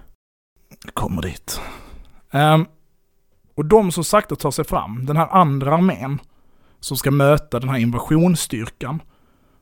[0.94, 1.62] Kommer dit.
[2.32, 2.66] Ehm,
[3.56, 6.20] och de som sakta tar sig fram, den här andra armén,
[6.80, 9.02] som ska möta den här invasionsstyrkan,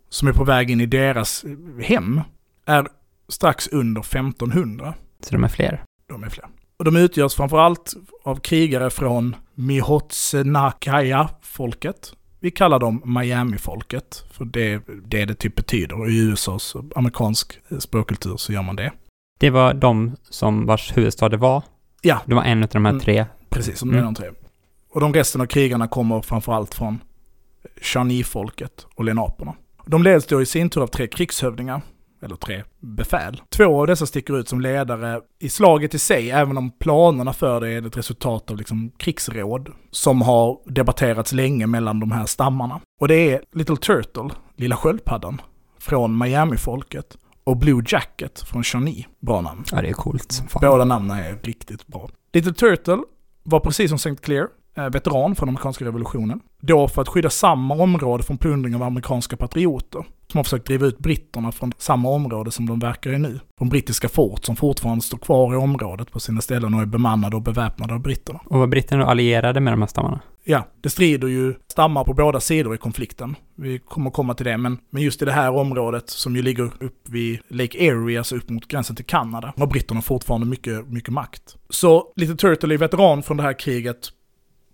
[0.10, 1.46] som är på väg in i deras
[1.82, 2.22] hem,
[2.66, 2.88] är
[3.28, 4.94] strax under 1500.
[5.20, 5.84] Så de är fler?
[6.08, 6.46] De är fler.
[6.78, 14.82] Och de utgörs framförallt av krigare från Mihotsenakaya-folket, Vi kallar dem Miami-folket, för det är
[15.06, 16.00] det det typ betyder.
[16.00, 18.92] Och I USAs amerikansk språkkultur så gör man det.
[19.40, 21.64] Det var de som vars huvudstad det var.
[22.02, 22.22] Ja.
[22.26, 23.02] Det var en av de här Mm.
[23.02, 23.26] tre.
[23.50, 24.04] Precis, som Mm.
[24.04, 24.30] de tre.
[24.92, 27.00] Och de resten av krigarna kommer framförallt från
[27.82, 29.54] Shawnee-folket och lenaperna.
[29.86, 31.82] De leds då i sin tur av tre krigshövdingar,
[32.26, 33.42] eller tre befäl.
[33.50, 37.62] Två av dessa sticker ut som ledare i slaget i sig, även om planerna för
[37.62, 42.82] det är ett resultat av liksom krigsråd som har debatterats länge mellan de här stammarna.
[43.02, 45.42] Och det är Little Turtle, Lilla Sköldpaddan,
[45.80, 49.06] från Miami-folket och Blue Jacket från Shawnee.
[49.20, 49.64] Bra namn.
[49.72, 50.62] Ja, det är coolt fan.
[50.62, 52.10] Båda namnen är riktigt bra.
[52.34, 52.98] Little Turtle
[53.44, 54.16] var precis som St.
[54.16, 56.40] Clair veteran från amerikanska revolutionen.
[56.62, 60.06] Då för att skydda samma område från plundring av amerikanska patrioter.
[60.32, 63.40] Som har försökt driva ut britterna från samma område som de verkar i nu.
[63.58, 67.36] Från brittiska fort som fortfarande står kvar i området på sina ställen och är bemannade
[67.36, 68.40] och beväpnade av britterna.
[68.46, 70.20] Och var britterna då allierade med de här stammarna?
[70.44, 73.36] Ja, det strider ju stammar på båda sidor i konflikten.
[73.56, 76.64] Vi kommer komma till det, men, men just i det här området som ju ligger
[76.64, 81.14] upp vid Lake Erie, alltså upp mot gränsen till Kanada, har britterna fortfarande mycket, mycket
[81.14, 81.56] makt.
[81.70, 84.10] Så Little Turtle är veteran från det här kriget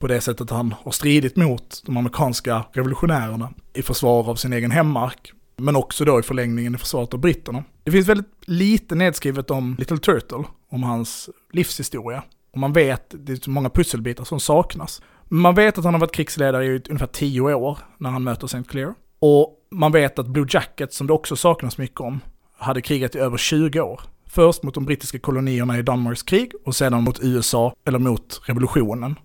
[0.01, 4.53] på det sättet att han har stridit mot de amerikanska revolutionärerna i försvar av sin
[4.53, 5.31] egen hemmark.
[5.57, 7.63] Men också då i förlängningen i försvaret av britterna.
[7.83, 12.23] Det finns väldigt lite nedskrivet om Little Turtle, om hans livshistoria.
[12.53, 15.01] Och man vet, det är så många pusselbitar som saknas.
[15.27, 18.63] Man vet att han har varit krigsledare i ungefär tio år när han möter St.
[18.69, 18.93] Clair.
[19.19, 22.19] Och man vet att Blue Jacket, som det också saknas mycket om,
[22.57, 24.01] hade krigat i över 20 år.
[24.27, 29.15] Först mot de brittiska kolonierna i Danmarks krig och sedan mot USA, eller mot revolutionen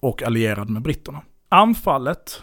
[0.00, 1.22] och allierad med britterna.
[1.48, 2.42] Anfallet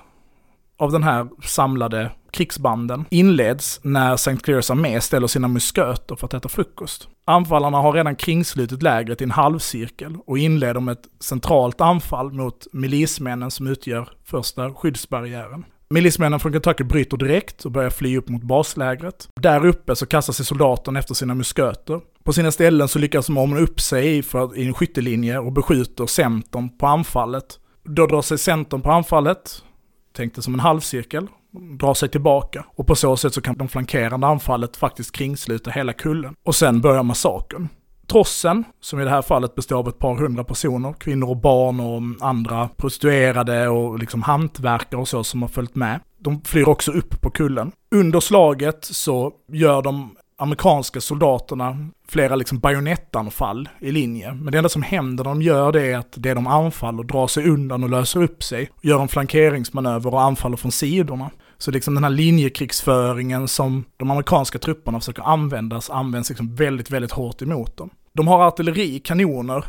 [0.77, 4.37] av den här samlade krigsbanden inleds när St.
[4.37, 7.07] Clairs armé ställer sina musköter för att äta frukost.
[7.25, 12.67] Anfallarna har redan kringslutit lägret i en halvcirkel och inleder med ett centralt anfall mot
[12.71, 15.65] milismännen som utgör första skyddsbarriären.
[15.89, 19.27] Milismännen från Kentucky bryter direkt och börjar fly upp mot baslägret.
[19.41, 22.01] Där uppe så kastar sig soldaten efter sina musköter.
[22.23, 26.05] På sina ställen så lyckas de ordna upp sig för, i en skyttelinje och beskjuter
[26.05, 27.59] centern på anfallet.
[27.83, 29.63] Då drar sig centern på anfallet,
[30.13, 31.27] tänkte som en halvcirkel,
[31.79, 32.65] drar sig tillbaka.
[32.75, 36.35] Och på så sätt så kan de flankerande anfallet faktiskt kringsluta hela kullen.
[36.45, 37.67] Och sen börjar massakern.
[38.07, 41.79] Trossen, som i det här fallet består av ett par hundra personer, kvinnor och barn
[41.79, 45.99] och andra prostituerade och liksom hantverkare och så som har följt med.
[46.19, 47.71] De flyr också upp på kullen.
[47.95, 54.33] Under slaget så gör de amerikanska soldaterna flera liksom bajonettanfall i linje.
[54.33, 57.27] Men det enda som händer när de gör det är att det de anfaller drar
[57.27, 58.69] sig undan och löser upp sig.
[58.81, 61.29] Gör en flankeringsmanöver och anfaller från sidorna.
[61.65, 67.11] Så liksom den här linjekrigsföringen som de amerikanska trupperna försöker användas, används liksom väldigt, väldigt
[67.11, 67.89] hårt emot dem.
[68.13, 69.65] De har artilleri, kanoner,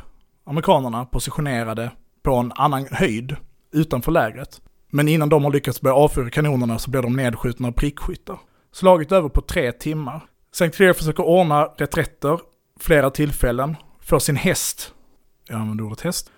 [0.46, 1.90] amerikanerna positionerade
[2.22, 3.36] på en annan höjd
[3.72, 4.60] utanför lägret.
[4.90, 8.38] Men innan de har lyckats börja avfyra kanonerna så blir de nedskjutna av prickskyttar.
[8.72, 10.24] Slaget över på tre timmar.
[10.52, 10.70] St.
[10.70, 12.40] Clair försöker ordna reträtter
[12.80, 14.92] flera tillfällen, får sin häst,
[15.48, 16.30] jag använder ordet häst,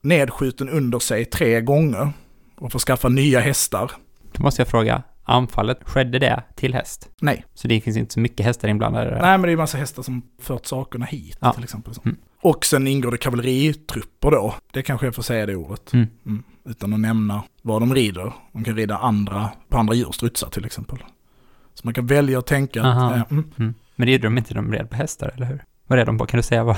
[0.00, 2.12] nedskjuten under sig tre gånger
[2.56, 3.90] och får skaffa nya hästar.
[4.36, 7.08] Då måste jag fråga, anfallet, skedde det till häst?
[7.20, 7.44] Nej.
[7.54, 9.20] Så det finns inte så mycket hästar inblandade där?
[9.20, 11.52] Nej, men det är massa hästar som fört sakerna hit Ja.
[11.52, 11.94] till exempel.
[12.04, 12.16] Mm.
[12.42, 14.54] Och sen ingår det kavalleritrupper då.
[14.72, 15.92] Det kanske jag får säga det ordet.
[15.92, 16.06] Mm.
[16.26, 16.42] Mm.
[16.64, 18.32] Utan att nämna vad de rider.
[18.52, 20.98] De kan rida andra, på andra djur, strutsar till exempel.
[21.74, 23.14] Så man kan välja att tänka att, Aha.
[23.30, 23.74] Mm.
[23.96, 25.64] Men det gjorde de inte, de red på hästar, eller hur?
[25.86, 26.26] Vad är de på?
[26.26, 26.76] Kan du säga vad?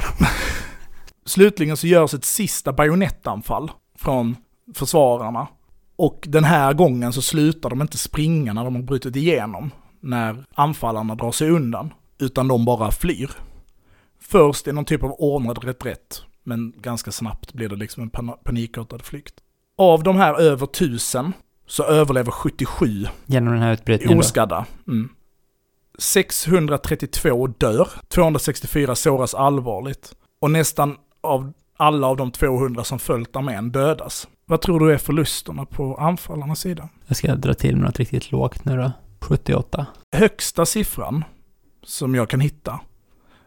[1.27, 4.37] Slutligen så görs ett sista bajonettanfall från
[4.75, 5.47] försvararna.
[5.99, 10.45] Och den här gången så slutar de inte springa när de har brutit igenom, när
[10.55, 13.31] anfallarna drar sig undan, utan de bara flyr.
[14.21, 18.39] Först i någon typ av ordnad reträtt, men ganska snabbt blir det liksom en pan-
[18.45, 19.35] panikartad flykt.
[19.79, 21.33] Av de här över tusen
[21.67, 24.67] så överlever 77 Genom den här utbrytningen oskadda.
[24.89, 25.09] Mm.
[25.99, 33.71] 632 dör, 264 såras allvarligt och nästan av alla av de 200 som följt armén
[33.71, 34.29] dödas.
[34.49, 36.89] Vad tror du är förlusterna på anfallarnas sida?
[37.07, 38.93] Jag ska dra till med något riktigt lågt nu då.
[39.21, 39.87] 78.
[40.17, 41.25] Högsta siffran
[41.83, 42.81] som jag kan hitta,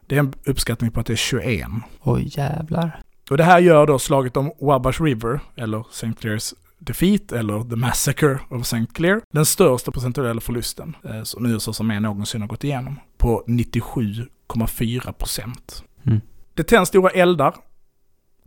[0.07, 1.67] det är en uppskattning på att det är 21.
[2.01, 3.01] Oj jävlar.
[3.29, 6.13] Och det här gör då slaget om Wabash River, eller St.
[6.19, 8.85] Clairs Defeat, eller The Massacre of St.
[8.93, 15.11] Clair, den största procentuella förlusten eh, som USAs armé någonsin har gått igenom, på 97,4
[15.11, 15.83] procent.
[16.03, 16.21] Mm.
[16.53, 17.55] Det tänds stora eldar,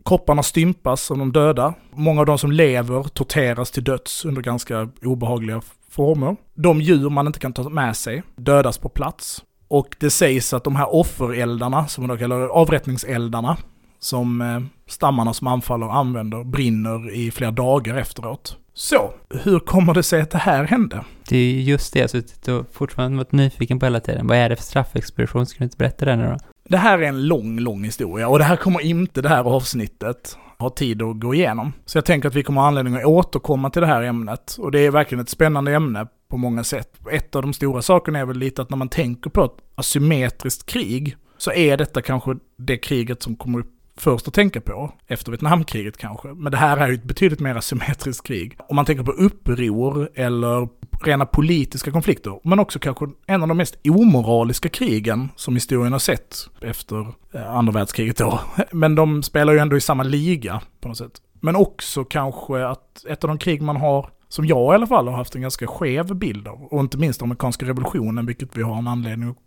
[0.05, 4.89] kropparna stympas av de döda, många av de som lever torteras till döds under ganska
[5.03, 6.35] obehagliga former.
[6.53, 9.43] De djur man inte kan ta med sig dödas på plats.
[9.67, 13.57] Och det sägs att de här offereldarna, som man då kallar avrättningseldarna,
[13.99, 18.57] som eh, stammarna som anfaller använder brinner i flera dagar efteråt.
[18.73, 19.13] Så,
[19.43, 21.03] hur kommer det sig att det här hände?
[21.29, 24.27] Det är just det jag suttit och fortfarande varit nyfiken på hela tiden.
[24.27, 25.45] Vad är det för straffexpedition?
[25.45, 26.54] Ska du inte berätta det nu då?
[26.69, 30.37] Det här är en lång, lång historia och det här kommer inte det här avsnittet
[30.59, 31.73] ha tid att gå igenom.
[31.85, 34.55] Så jag tänker att vi kommer ha anledning att återkomma till det här ämnet.
[34.59, 36.99] Och det är verkligen ett spännande ämne på många sätt.
[37.11, 40.65] Ett av de stora sakerna är väl lite att när man tänker på ett asymmetriskt
[40.65, 45.31] krig så är detta kanske det kriget som kommer upp först att tänka på, efter
[45.31, 46.27] Vietnamkriget kanske.
[46.27, 48.57] Men det här är ju ett betydligt mer asymmetriskt krig.
[48.69, 50.67] Om man tänker på uppror eller
[51.03, 55.99] rena politiska konflikter, men också kanske en av de mest omoraliska krigen som historien har
[55.99, 58.39] sett efter eh, andra världskriget då.
[58.71, 61.21] Men de spelar ju ändå i samma liga på något sätt.
[61.39, 65.07] Men också kanske att ett av de krig man har som jag i alla fall
[65.07, 66.63] har haft en ganska skev bild av.
[66.63, 69.37] Och inte minst amerikanska revolutionen, vilket vi har en anledning att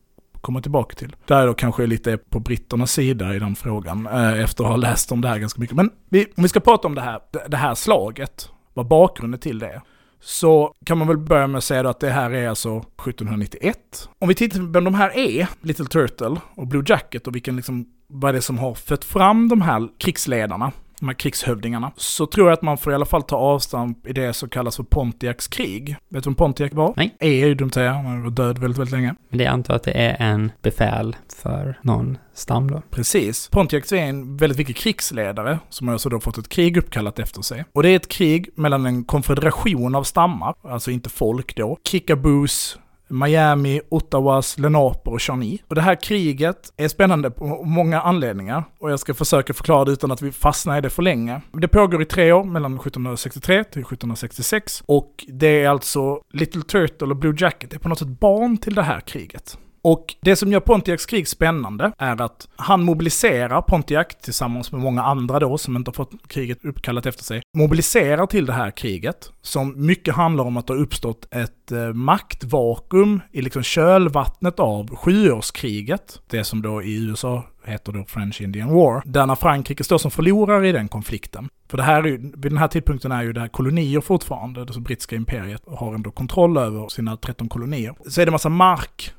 [0.40, 1.16] komma tillbaka till.
[1.26, 4.70] Där jag då kanske lite är på britternas sida i den frågan, eh, efter att
[4.70, 5.76] ha läst om det här ganska mycket.
[5.76, 9.58] Men vi, om vi ska prata om det här, det här slaget, vad bakgrunden till
[9.58, 9.82] det är,
[10.20, 14.08] så kan man väl börja med att säga då att det här är alltså 1791.
[14.18, 17.56] Om vi tittar på vem de här är, Little Turtle och Blue Jacket och vilken
[17.56, 22.26] liksom, vad är det som har fött fram de här krigsledarna, de här krigshövdingarna, så
[22.26, 24.82] tror jag att man får i alla fall ta avstamp i det som kallas för
[24.82, 25.96] Pontiacs krig.
[26.08, 26.94] Vet du vem Pontiac var?
[26.96, 27.16] Nej.
[27.20, 29.14] Är ju dumt att säga, han var död väldigt, väldigt länge.
[29.28, 32.82] Men det jag antar att det är en befäl för någon stam då.
[32.90, 33.48] Precis.
[33.48, 37.64] Pontiac är en väldigt viktig krigsledare som alltså då fått ett krig uppkallat efter sig.
[37.72, 42.78] Och det är ett krig mellan en konfederation av stammar, alltså inte folk då, Kickaboos,
[43.08, 45.58] Miami, Ottawas, Lenape och Shawnee.
[45.68, 49.92] Och det här kriget är spännande på många anledningar och jag ska försöka förklara det
[49.92, 51.40] utan att vi fastnar i det för länge.
[51.52, 57.06] Det pågår i tre år, mellan 1763 till 1766 och det är alltså Little Turtle
[57.06, 59.58] och Blue Jacket är på något sätt barn till det här kriget.
[59.82, 65.02] Och det som gör Pontiacs krig spännande är att han mobiliserar Pontiac tillsammans med många
[65.02, 67.42] andra då som inte har fått kriget uppkallat efter sig.
[67.56, 71.92] Mobiliserar till det här kriget som mycket handlar om att det har uppstått ett eh,
[71.92, 76.20] maktvakuum i liksom kölvattnet av sjuårskriget.
[76.30, 79.02] Det som då i USA heter då French Indian War.
[79.04, 81.48] Där när Frankrike står som förlorare i den konflikten.
[81.70, 84.64] För det här är ju, vid den här tidpunkten är ju det här kolonier fortfarande,
[84.64, 87.94] det brittiska imperiet har ändå kontroll över sina 13 kolonier.
[88.08, 89.14] Så är det massa mark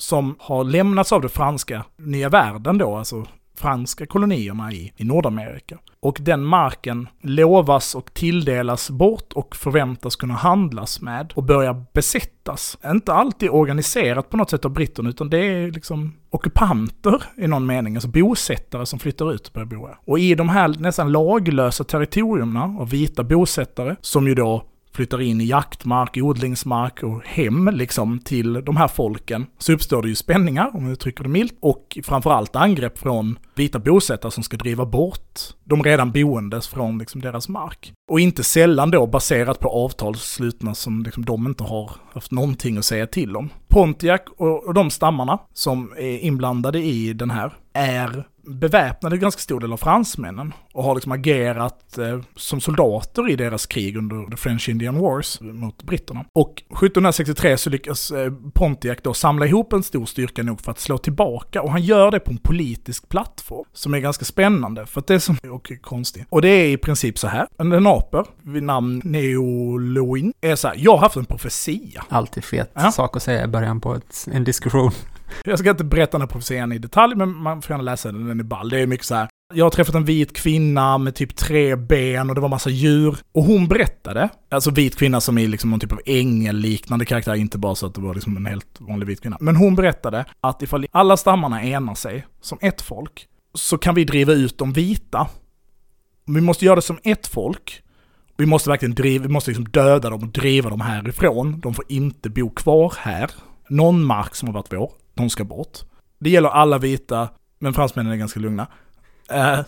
[0.00, 3.26] som har lämnats av det franska nya världen då, alltså
[3.60, 5.78] franska kolonierna i, i Nordamerika.
[6.00, 12.78] Och den marken lovas och tilldelas bort och förväntas kunna handlas med och börja besättas.
[12.86, 17.66] Inte alltid organiserat på något sätt av britterna, utan det är liksom ockupanter i någon
[17.66, 19.98] mening, alltså bosättare som flyttar ut och börjar bo här.
[20.04, 25.40] Och i de här nästan laglösa territorierna av vita bosättare, som ju då flyttar in
[25.40, 30.70] i jaktmark, odlingsmark och hem liksom till de här folken så uppstår det ju spänningar,
[30.76, 35.40] om jag uttrycker det milt, och framförallt angrepp från vita bosättare som ska driva bort
[35.64, 37.92] de redan boendes från liksom deras mark.
[38.10, 42.78] Och inte sällan då baserat på avtal slutna som liksom de inte har haft någonting
[42.78, 43.48] att säga till om.
[43.68, 49.60] Pontiac och, och de stammarna som är inblandade i den här är beväpnade ganska stor
[49.60, 54.36] del av fransmännen och har liksom agerat eh, som soldater i deras krig under the
[54.36, 56.24] French Indian Wars mot britterna.
[56.32, 60.78] Och 1763 så lyckas eh, Pontiac då samla ihop en stor styrka nog för att
[60.78, 65.00] slå tillbaka och han gör det på en politisk plattform som är ganska spännande för
[65.00, 66.26] att det är som och konstigt.
[66.28, 70.74] Och det är i princip så här, en aper vid namn Neoloin är så här,
[70.78, 72.04] jag har haft en profetia.
[72.08, 72.92] Alltid fet Ja.
[72.92, 74.90] sak att säga i början på ett, en diskussion.
[75.44, 78.28] Jag ska inte berätta den här profetian i detalj, men man får gärna läsa den,
[78.28, 78.68] den är ball.
[78.68, 79.28] Det är mycket så här.
[79.54, 83.16] Jag har träffat en vit kvinna med typ tre ben och det var massa djur.
[83.32, 87.58] Och hon berättade, alltså vit kvinna som är liksom någon typ av ängel-liknande karaktär, inte
[87.58, 89.36] bara så att det var liksom en helt vanlig vit kvinna.
[89.40, 94.04] Men hon berättade att ifall alla stammarna enar sig som ett folk, så kan vi
[94.04, 95.28] driva ut de vita.
[96.26, 97.82] Vi måste göra det som ett folk.
[98.36, 101.60] Vi måste verkligen driva, vi måste liksom döda dem och driva dem härifrån.
[101.60, 103.30] De får inte bo kvar här.
[103.68, 105.78] Någon mark som har varit vår, de ska bort.
[106.18, 108.66] Det gäller alla vita, men fransmännen är ganska lugna.
[109.30, 109.60] Eh,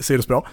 [0.00, 0.48] sidospår.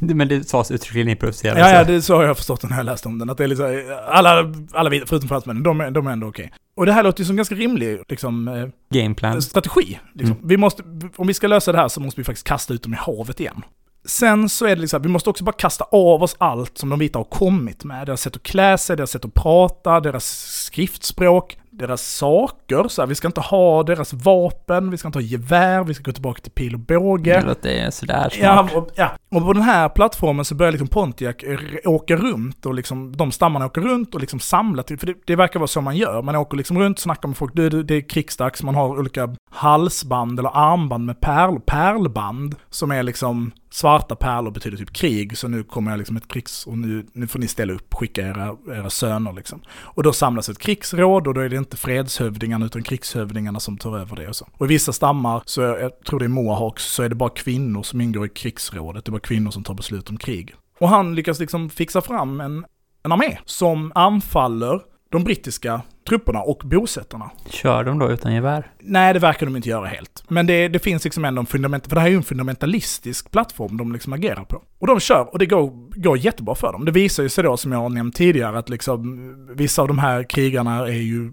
[0.00, 1.56] Men det sades uttryckligen i profetian.
[1.58, 3.30] Ja, ja, det så har jag förstått när jag läste om den.
[3.30, 6.52] Att det är liksom, alla, alla vita, förutom fransmännen, de, är- de är ändå okej.
[6.74, 9.42] Och det här låter ju som ganska rimlig liksom, eh, Gameplan.
[9.42, 9.98] strategi.
[10.14, 10.36] Liksom.
[10.44, 10.82] Vi måste,
[11.16, 13.40] om vi ska lösa det här så måste vi faktiskt kasta ut dem i havet
[13.40, 13.62] igen.
[14.04, 16.98] Sen så är det liksom, vi måste också bara kasta av oss allt som de
[16.98, 18.06] vita har kommit med.
[18.06, 20.24] Deras sätt att klä sig, deras sätt att prata, deras
[20.64, 21.58] skriftspråk.
[21.72, 25.84] Deras saker, så här, vi ska inte ha deras vapen, vi ska inte ha gevär,
[25.84, 27.40] vi ska gå tillbaka till pil och båge.
[27.40, 28.36] Det låter sådär smart.
[28.38, 31.36] Ja och, ja, och på den här plattformen så börjar liksom Pontiac
[31.84, 35.36] åka runt och liksom, de stammarna åker runt och liksom samlar till, för det, det
[35.36, 36.22] verkar vara så man gör.
[36.22, 40.38] Man åker liksom runt, snackar med folk, det, det är krigsdags, man har olika halsband
[40.38, 45.64] eller armband med pärl, pärlband som är liksom svarta pärlor betyder typ krig, så nu
[45.64, 46.66] kommer jag liksom ett krigs...
[46.66, 49.60] Och nu, nu får ni ställa upp, skicka era, era söner liksom.
[49.70, 53.98] Och då samlas ett krigsråd och då är det inte fredshövdingarna utan krigshövdingarna som tar
[53.98, 54.48] över det och så.
[54.56, 57.82] Och i vissa stammar, så jag tror det är Mohawks, så är det bara kvinnor
[57.82, 59.04] som ingår i krigsrådet.
[59.04, 60.54] Det är bara kvinnor som tar beslut om krig.
[60.78, 62.64] Och han lyckas liksom fixa fram en,
[63.02, 67.30] en armé som anfaller de brittiska trupperna och bosättarna.
[67.46, 68.70] Kör de då utan gevär?
[68.80, 70.24] Nej, det verkar de inte göra helt.
[70.28, 73.30] Men det, det finns liksom ändå en fundament, för det här är ju en fundamentalistisk
[73.30, 74.62] plattform de liksom agerar på.
[74.78, 76.84] Och de kör, och det går, går jättebra för dem.
[76.84, 79.98] Det visar ju sig då, som jag har nämnt tidigare, att liksom vissa av de
[79.98, 81.32] här krigarna är ju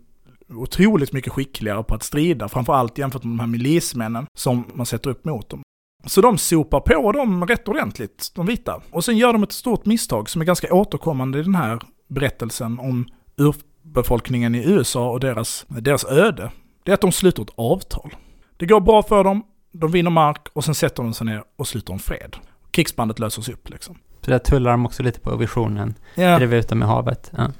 [0.49, 5.09] otroligt mycket skickligare på att strida, framförallt jämfört med de här milismännen som man sätter
[5.09, 5.61] upp mot dem.
[6.05, 8.81] Så de sopar på dem rätt ordentligt, de vita.
[8.91, 12.79] Och sen gör de ett stort misstag som är ganska återkommande i den här berättelsen
[12.79, 16.51] om urbefolkningen i USA och deras, deras öde.
[16.83, 18.15] Det är att de sluter ett avtal.
[18.57, 21.67] Det går bra för dem, de vinner mark och sen sätter de sig ner och
[21.67, 22.35] sluter en fred.
[22.71, 23.97] Krigsbandet löses upp liksom.
[24.21, 25.95] Så där tullar de också lite på visionen.
[26.15, 26.37] Ja.
[26.37, 27.31] Driver ut dem i havet.
[27.37, 27.51] Ja.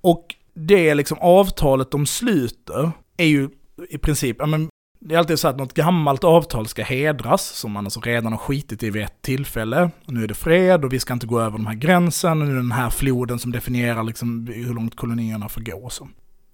[0.00, 3.48] Och det liksom avtalet de sluter är ju
[3.88, 4.68] i princip, ja men
[5.00, 8.38] det är alltid så att något gammalt avtal ska hedras, som man alltså redan har
[8.38, 9.90] skitit i vid ett tillfälle.
[10.06, 12.46] Och nu är det fred och vi ska inte gå över den här gränsen, och
[12.46, 15.92] nu är det den här floden som definierar liksom hur långt kolonierna får gå och
[15.92, 16.08] så.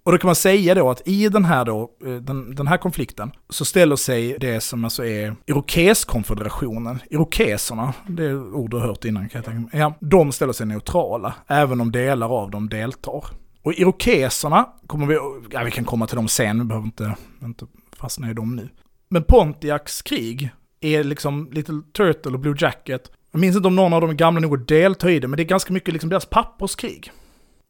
[0.04, 2.76] Och då kan man säga då att i den här, då, eh, den, den här
[2.76, 8.86] konflikten så ställer sig det som alltså är Irokeskonfederationen, Irokeserna, det är ord du har
[8.86, 9.70] hört innan kan jag tänka mig.
[9.80, 13.24] Ja, de ställer sig neutrala, även om delar av dem deltar.
[13.62, 15.14] Och Irokeserna kommer vi,
[15.50, 18.68] ja vi kan komma till dem sen, vi behöver inte, inte fastna i dem nu.
[19.08, 20.50] Men Pontiacs krig
[20.80, 23.10] är liksom Little Turtle och Blue Jacket.
[23.32, 25.36] Jag minns inte om någon av dem är gamla nog att delta i det, men
[25.36, 27.12] det är ganska mycket liksom deras papperskrig.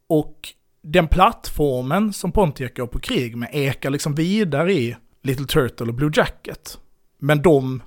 [0.09, 0.49] Och
[0.83, 5.95] den plattformen som Pontiac går på krig med ekar liksom vidare i Little Turtle och
[5.95, 6.79] Blue Jacket.
[7.19, 7.83] Men de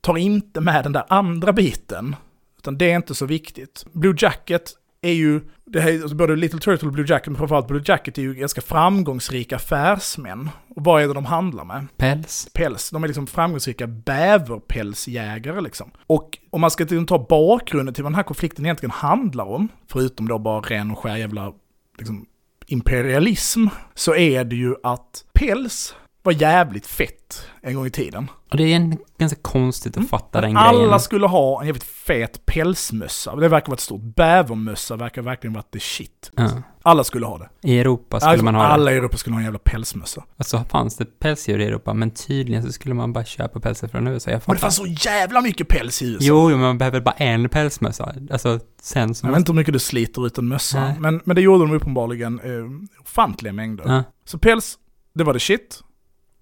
[0.00, 2.16] tar inte med den där andra biten,
[2.58, 3.84] utan det är inte så viktigt.
[3.92, 4.72] Blue Jacket
[5.02, 8.18] är ju, det här, alltså både Little Turtle och Blue Jacket, men framförallt Blue Jacket
[8.18, 10.50] är ju ganska framgångsrika affärsmän.
[10.76, 11.86] Och vad är det de handlar med?
[11.96, 12.48] Päls.
[12.52, 12.90] Päls.
[12.90, 15.90] De är liksom framgångsrika bäverpälsjägare liksom.
[16.06, 19.68] Och om man ska liksom ta bakgrunden till vad den här konflikten egentligen handlar om,
[19.88, 21.52] förutom då bara ren och skär jävla
[21.98, 22.26] liksom,
[22.66, 28.30] imperialism, så är det ju att päls var jävligt fett en gång i tiden.
[28.50, 30.62] Och det är ganska konstigt att fatta den Mm.
[30.62, 31.00] Alla grejen.
[31.00, 33.36] skulle ha en jävligt fet pälsmössa.
[33.36, 36.30] Det verkar vara ett stort bävermössa, verkar verkligen vara the shit.
[36.36, 36.50] Ja.
[36.82, 37.48] Alla skulle ha det.
[37.62, 38.68] I Europa skulle Alltså, man ha det.
[38.68, 40.24] alla i Europa skulle ha en jävla pälsmössa.
[40.38, 43.88] Och så fanns det pälsdjur i Europa, men tydligen så skulle man bara köpa pälsar
[43.88, 44.30] från USA.
[44.30, 46.24] Jag Och det fanns så jävla mycket päls i USA.
[46.26, 48.14] Jo, jo, men man behöver bara en pälsmössa.
[48.30, 49.26] Alltså, sen så...
[49.26, 50.96] Jag vet inte hur mycket du sliter ut en mössa, Nej.
[51.00, 53.84] men, men det gjorde de uppenbarligen eh, ofantliga mängder.
[53.86, 54.78] Ja, Så päls,
[55.14, 55.80] det var det shit.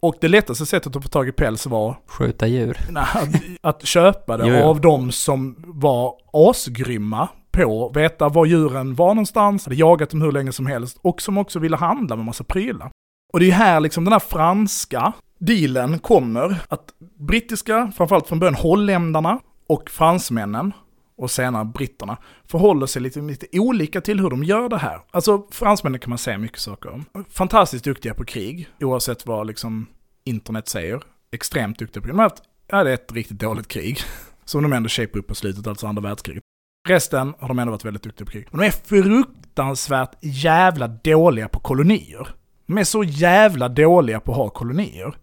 [0.01, 2.79] Och det lättaste sättet att få tag i päls var skjuta djur.
[2.91, 3.29] nej, att,
[3.61, 4.63] att köpa det Jo, jo.
[4.63, 10.33] av de som var asgrymma på veta var djuren var någonstans, hade jagat dem hur
[10.33, 12.91] länge som helst och som också ville handla med massa prylar.
[13.33, 16.85] Och det är här liksom den här franska dealen kommer, att
[17.19, 20.73] brittiska, framförallt från början holländarna och fransmännen
[21.19, 25.01] och senare britterna förhåller sig lite, lite olika till hur de gör det här.
[25.11, 27.05] Alltså fransmännen kan man säga mycket saker om.
[27.31, 29.87] Fantastiskt duktiga på krig, oavsett vad liksom
[30.25, 31.03] internet säger.
[31.31, 32.15] Extremt duktiga på krig.
[32.15, 33.99] De har haft, ja det är ett riktigt dåligt krig.
[34.45, 36.43] Som de ändå shape upp på slutet, alltså andra världskriget.
[36.89, 38.47] Resten har de ändå varit väldigt duktiga på krig.
[38.51, 42.29] Men de är fruktansvärt jävla dåliga på kolonier.
[42.67, 45.15] De är så jävla dåliga på att ha kolonier.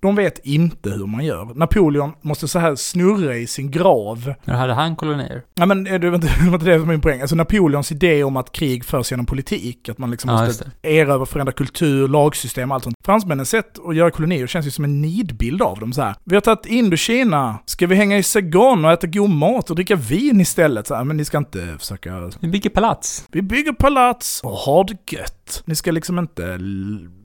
[0.00, 1.44] De vet inte hur man gör.
[1.54, 5.42] Napoleon måste så här snurra i sin grav Men hade han kolonier?
[5.54, 6.26] Ja men eh, det var inte
[6.64, 7.20] det, som var min poäng.
[7.20, 11.26] Alltså Napoleons idé om att krig förs genom politik, att man liksom Ja, måste erövra,
[11.26, 12.96] förändra kultur, lagsystem och allt sånt.
[13.04, 16.14] Fransmännens sätt att göra kolonier känns ju som en nidbild av dem så här.
[16.24, 19.96] Vi har tagit Indokina, ska vi hänga i Saigon och äta god mat och dricka
[19.96, 20.86] vin istället?
[20.86, 22.30] Så här, men ni ska inte försöka...
[22.40, 23.24] Vi bygger palats.
[23.28, 25.62] Vi bygger palats och har det gött.
[25.64, 26.58] Ni ska liksom inte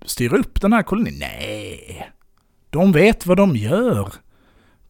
[0.06, 1.20] styra upp den här kolonin.
[1.20, 2.12] Nej.
[2.76, 4.14] De vet vad de gör.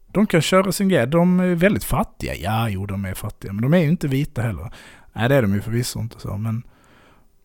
[0.07, 1.07] De kan köra sin grej.
[1.07, 2.35] De är väldigt fattiga.
[2.35, 3.53] Ja, jo, de är fattiga.
[3.53, 4.71] Men de är ju inte vita heller.
[5.13, 6.37] Nej, det är de ju förvisso inte så.
[6.37, 6.63] Men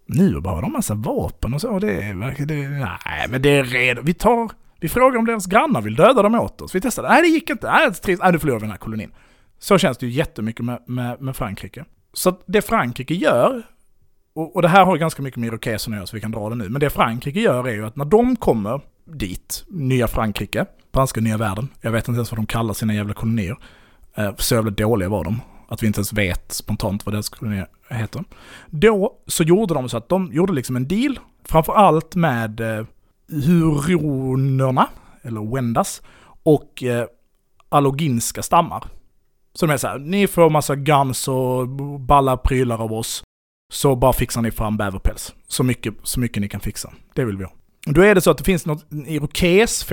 [0.07, 1.79] nu bara har de massa vapen och så.
[1.79, 2.45] Det verkar...
[2.45, 4.03] Det, nej, men det är redo.
[4.03, 4.51] Vi tar...
[4.81, 6.75] Vi frågar om deras grannar vill döda dem åt oss.
[6.75, 7.03] Vi testar.
[7.03, 7.71] Nej, det gick inte.
[7.71, 8.23] Nej, det är trist.
[8.23, 9.13] Nej, nu förlorar vi den här kolonin.
[9.59, 11.85] Så känns det ju jättemycket med, med, med Frankrike.
[12.13, 13.63] Så det Frankrike gör
[14.35, 16.49] och, och det här har ganska mycket med irokeserna att göra så vi kan dra
[16.49, 16.69] det nu.
[16.69, 18.81] Men det Frankrike gör är ju att när de kommer
[19.13, 23.15] dit, nya Frankrike, franska nya världen, jag vet inte ens vad de kallar sina jävla
[23.15, 23.57] kolonier.
[24.15, 25.41] Eh, så jävla dåliga var de.
[25.69, 28.25] Att vi inte ens vet spontant vad deras kolonier heter.
[28.67, 32.87] Då så gjorde de så att de gjorde liksom en deal, framförallt med eh,
[33.29, 34.89] huronerna,
[35.23, 36.03] eller wendas,
[36.43, 37.07] och eh,
[37.69, 38.85] alloginska stammar.
[39.55, 41.69] Så de är så här, ni får massa guns och
[42.01, 43.23] balla prylar av oss,
[43.73, 45.35] så bara fixar ni fram bäverpäls.
[45.49, 46.93] Så mycket, så mycket ni kan fixa.
[47.15, 47.53] Det vill vi ha.
[47.87, 49.87] Då är det så att det finns något irokes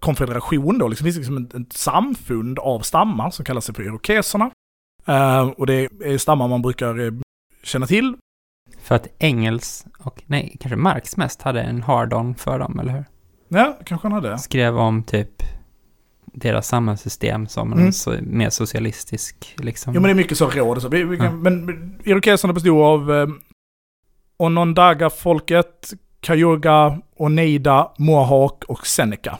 [0.00, 3.82] konfederation då, liksom, det finns liksom ett, ett samfund av stammar som kallar sig för
[3.82, 4.50] irokeserna.
[5.08, 7.20] Uh, och det är stammar man brukar uh,
[7.62, 8.16] känna till.
[8.82, 13.04] För att Engels och, nej, kanske Marx mest hade en hard-on för dem, eller hur?
[13.48, 14.38] Ja, kanske han hade.
[14.38, 15.42] Skrev om typ
[16.34, 17.92] deras samhällssystem som mm.
[18.06, 19.94] en mer socialistisk liksom.
[19.94, 20.88] Jo men det är mycket så råd och så.
[20.88, 21.32] Vi, vi kan, ja.
[21.32, 23.28] Men irokeserna bestod av eh,
[24.36, 25.92] Onondaga-folket,
[26.24, 29.38] Cayuga, Oneida, Mohawk och Seneca.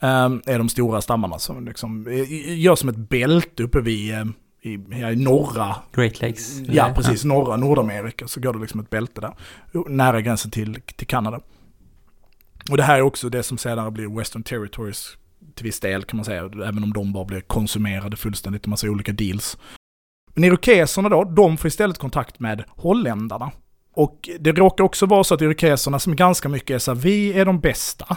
[0.00, 2.06] Um, är de stora stammarna som liksom
[2.46, 5.76] gör som ett bälte uppe vid um, i, i norra...
[5.92, 6.60] Great Lakes?
[6.60, 7.24] Ja, precis.
[7.24, 9.34] Norra Nordamerika så går det liksom ett bälte där.
[9.88, 11.40] Nära gränsen till, till Kanada.
[12.70, 15.16] Och det här är också det som senare blir Western Territories
[15.54, 18.86] till viss del kan man säga, även om de bara blir konsumerade fullständigt i massa
[18.86, 19.58] olika deals.
[20.34, 23.50] Men irokeserna då, de får istället kontakt med holländarna.
[23.94, 27.32] Och det råkar också vara så att irokeserna som ganska mycket är så här, vi
[27.32, 28.16] är de bästa.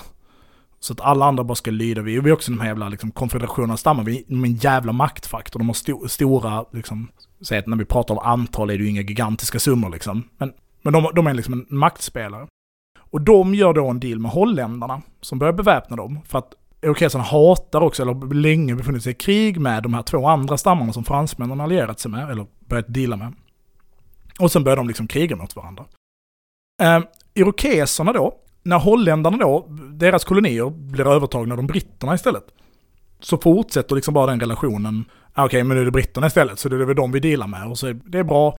[0.80, 2.02] Så att alla andra bara ska lyda.
[2.02, 4.04] Vi är också de här jävla liksom, konfederationerna stammar.
[4.04, 5.60] Vi är en jävla maktfaktor.
[5.60, 7.08] De har sto stora, liksom,
[7.42, 10.24] säg att när vi pratar om antal är det ju inga gigantiska summor liksom.
[10.38, 12.48] Men, men de, de är liksom en maktspelare.
[13.00, 16.20] Och de gör då en deal med holländarna som börjar beväpna dem.
[16.26, 20.28] För att irokeserna hatar också, eller länge befunnit sig i krig med de här två
[20.28, 23.34] andra stammarna som fransmännen allierat sig med, eller börjat deala med.
[24.40, 25.86] Och sen börjar de liksom kriga mot varandra.
[26.82, 27.00] Eh,
[27.34, 32.46] irokeserna då, när holländarna då, deras kolonier blir övertagna av de britterna istället,
[33.20, 35.06] så fortsätter liksom bara den relationen.
[35.34, 37.20] Ah, okej, okay, men nu är det britterna istället, så det är väl de vi
[37.20, 37.68] dealar med.
[37.68, 38.56] Och så är det bra.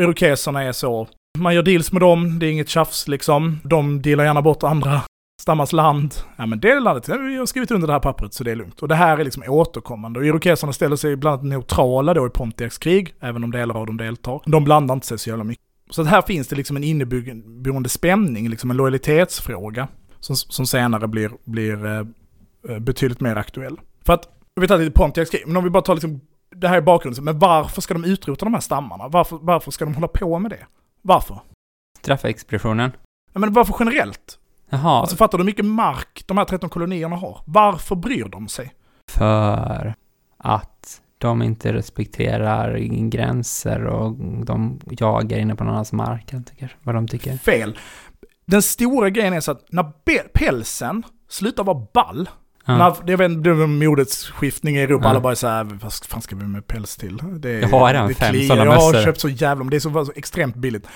[0.00, 1.08] Irokeserna är så,
[1.38, 3.60] man gör deals med dem, det är inget tjafs liksom.
[3.64, 5.02] De dealar gärna bort andra
[5.40, 6.14] stammars land.
[6.36, 8.80] Ja men det landet, vi har skrivit under det här pappret så det är lugnt.
[8.80, 10.20] Och det här är liksom återkommande.
[10.20, 13.86] Och irokeserna ställer sig bland annat neutrala då i Pontiacs krig, även om delar av
[13.86, 14.40] dem deltar.
[14.46, 15.64] De blandar inte sig så jävla mycket.
[15.90, 19.88] Så här finns det liksom en inneboende spänning, liksom en lojalitetsfråga.
[20.20, 22.06] Som, som senare blir, blir eh,
[22.68, 23.80] eh betydligt mer aktuell.
[24.04, 24.28] För att,
[24.60, 26.20] vi tar lite Pontiacs krig, men om vi bara tar liksom,
[26.56, 29.08] det här är bakgrunden, men varför ska de utrota de här stammarna?
[29.08, 30.66] Varför, varför ska de hålla på med det?
[31.02, 31.40] Varför?
[31.98, 32.90] Straffexpeditionen.
[33.32, 34.38] Ja men varför generellt?
[34.68, 35.00] Jaha.
[35.00, 37.40] Alltså fattar du hur mycket mark de här 13 kolonierna har?
[37.44, 38.74] Varför bryr de sig?
[39.10, 39.94] För
[40.38, 46.76] att de inte respekterar gränser och de jagar inne på någon annans mark, jag tycker.
[46.82, 47.36] Vad de tycker.
[47.36, 47.78] Fel.
[48.46, 49.92] Den stora grejen är så att när
[50.32, 52.28] pälsen slutar vara ball,
[52.68, 52.76] Ja.
[52.76, 55.10] När, det är en modets skiftning i Europa, ja.
[55.10, 57.20] alla bara så här, vad fan ska vi med päls till?
[57.38, 60.04] Det är, jag har redan fem sådana Jag har köpt så jävla, det är så,
[60.04, 60.86] så extremt billigt.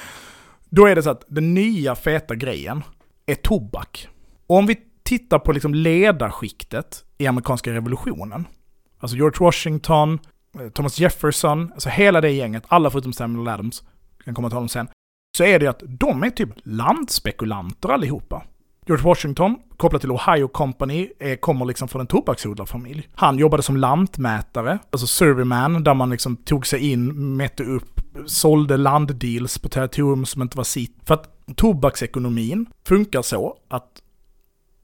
[0.70, 2.82] Då är det så att den nya feta grejen,
[3.26, 4.08] är tobak.
[4.46, 8.46] Och om vi tittar på liksom ledarskiktet i amerikanska revolutionen,
[8.98, 10.18] alltså George Washington,
[10.60, 13.82] eh, Thomas Jefferson, alltså hela det gänget, alla förutom Samuel Adams,
[14.24, 14.88] kan komma till honom sen,
[15.36, 18.42] så är det att de är typ landspekulanter allihopa.
[18.86, 23.08] George Washington, kopplat till Ohio Company, är, kommer liksom från en tobaksodlarfamilj.
[23.14, 28.76] Han jobbade som lantmätare, alltså surveyman, där man liksom tog sig in, mätte upp, sålde
[28.76, 30.96] landdeals på territorium som inte var sitt.
[31.04, 34.02] För att tobaksekonomin funkar så att,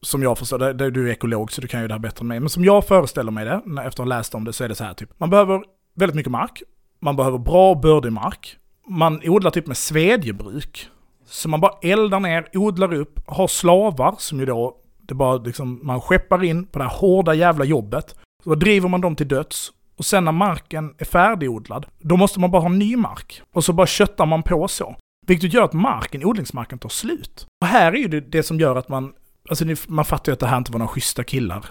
[0.03, 2.27] som jag förstår det, du är ekolog så du kan ju det här bättre än
[2.27, 4.69] mig, men som jag föreställer mig det, efter att ha läst om det, så är
[4.69, 5.63] det så här typ, man behöver
[5.95, 6.63] väldigt mycket mark,
[7.01, 8.57] man behöver bra bördig mark,
[8.89, 10.89] man odlar typ med svedjebruk.
[11.31, 14.77] Så man bara eldar ner, odlar upp, har slavar som ju då,
[15.09, 18.17] det bara liksom, man skeppar in på det här hårda jävla jobbet.
[18.45, 19.73] Så driver man dem till döds.
[19.97, 23.43] Och sen när marken är färdigodlad, då måste man bara ha ny mark.
[23.53, 24.97] Och så bara köttar man på så.
[25.29, 27.47] Vilket gör att marken, odlingsmarken tar slut.
[27.61, 29.13] Och här är ju det, det som gör att man,
[29.49, 31.65] alltså man fattar ju att det här inte var några schyssta killar.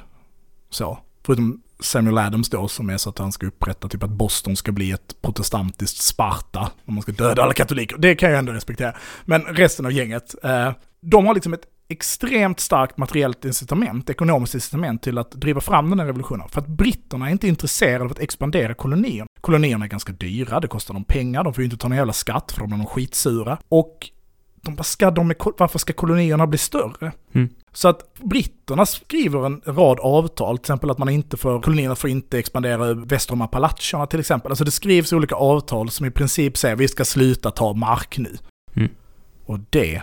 [0.70, 1.00] Så.
[1.26, 4.72] Förutom Samuel Adams då som är så att han ska upprätta typ att Boston ska
[4.72, 6.72] bli ett protestantiskt Sparta.
[6.86, 7.98] Om man ska döda alla katoliker.
[7.98, 8.94] Det kan jag ändå respektera.
[9.26, 15.02] Men resten av gänget, eh, de har liksom ett extremt starkt materiellt incitament, ekonomiskt incitament
[15.04, 16.50] till att driva fram den här revolutionen.
[16.50, 19.28] För att britterna är inte intresserade av att expandera kolonierna.
[19.42, 22.14] Kolonierna är ganska dyra, det kostar dem pengar, de får ju inte ta någon jävla
[22.14, 23.58] skatt för de blir de skitsura.
[23.70, 24.10] Och
[24.62, 27.12] de bara, ska de, varför ska kolonierna bli större?
[27.34, 27.50] Mm.
[27.74, 32.10] Så att britterna skriver en rad avtal, till exempel att man inte får, kolonierna får
[32.10, 34.52] inte expandera väster om Appalacherna till exempel.
[34.52, 38.38] Alltså det skrivs olika avtal som i princip säger vi ska sluta ta mark nu.
[38.76, 38.90] Mm.
[39.46, 40.02] Och det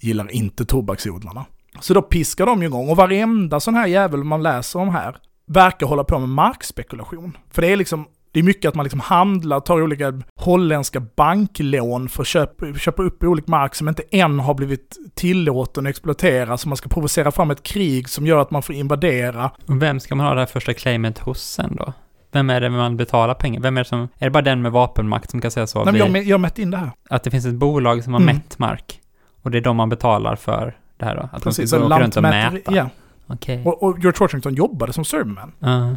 [0.00, 1.44] gillar inte tobaksodlarna.
[1.80, 5.86] Så då piskar de igång och varenda sån här jävel man läser om här verkar
[5.86, 7.36] hålla på med markspekulation.
[7.50, 12.08] För det är liksom, det är mycket att man liksom handlar, tar olika holländska banklån
[12.08, 16.58] för att köpa, köpa upp olika mark som inte än har blivit tillåten att exploatera,
[16.58, 19.50] så man ska provocera fram ett krig som gör att man får invadera.
[19.66, 21.92] Vem ska man ha det här första claimet hos sen då?
[22.32, 23.60] Vem är det man betalar pengar?
[23.60, 25.84] Vem är det som, är det bara den med vapenmakt som kan säga så?
[25.84, 26.90] Nej, men jag, jag mätt in det här.
[27.10, 28.36] Att det finns ett bolag som har Mm.
[28.36, 29.00] mätt mark.
[29.42, 31.28] Och det är de man betalar för det här då?
[31.32, 32.74] Att Precis, de åka runt och mäta?
[32.74, 32.88] Ja.
[33.26, 33.62] Okej.
[33.64, 35.52] Och, och George Washington jobbade som surveyman.
[35.58, 35.96] Ja.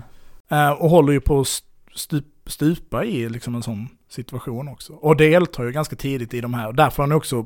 [0.57, 1.47] Eh, och håller ju på att
[1.95, 4.93] stup, stupa i liksom en sån situation också.
[4.93, 6.67] Och deltar ju ganska tidigt i de här.
[6.67, 7.45] Och därför har han också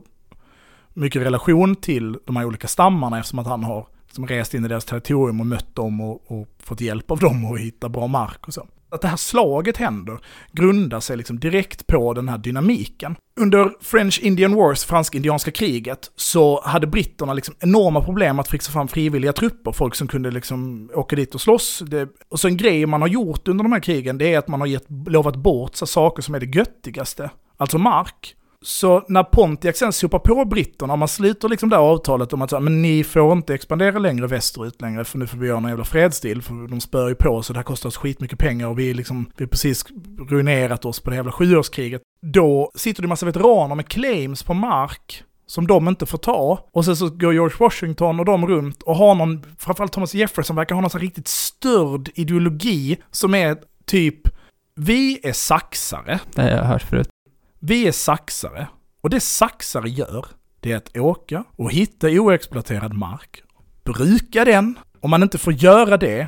[0.94, 4.68] mycket relation till de här olika stammarna eftersom att han har liksom rest in i
[4.68, 8.48] deras territorium och mött dem och, och fått hjälp av dem att hitta bra mark
[8.48, 8.68] och så.
[8.96, 10.18] Att det här slaget händer
[10.52, 13.16] grundar sig liksom direkt på den här dynamiken.
[13.40, 18.88] Under French Indian Wars, fransk-indianska kriget, så hade britterna liksom enorma problem att fixa fram
[18.88, 21.84] frivilliga trupper, folk som kunde liksom åka dit och slåss.
[21.88, 24.48] Det, och så en grej man har gjort under de här krigen, det är att
[24.48, 28.36] man har gett, lovat bort så saker som är det göttigaste, alltså mark.
[28.66, 32.42] Så när Pontiac sen sopar på britterna, och man sluter liksom det här avtalet om
[32.42, 35.48] att så här, men ni får inte expandera längre västerut längre, för nu får vi
[35.48, 37.98] göra någon jävla fredsdeal, för de spör ju på oss och det här kostar oss
[37.98, 39.86] skitmycket pengar och vi, är liksom, vi har precis
[40.30, 42.02] ruinerat oss på det jävla sjuårskriget.
[42.22, 46.70] Då sitter det en massa veteraner med claims på mark som de inte får ta.
[46.72, 50.56] Och sen så går George Washington och de runt och har någon, framförallt Thomas Jefferson
[50.56, 54.20] verkar ha någon sån här riktigt störd ideologi som är typ,
[54.76, 57.10] vi är saxare, Det har jag hört förut
[57.68, 58.68] vi är saxare
[59.02, 60.26] och det saxare gör,
[60.60, 63.44] det är att åka och hitta oexploaterad mark,
[63.84, 64.80] bruka den.
[65.00, 66.28] Om man inte får göra det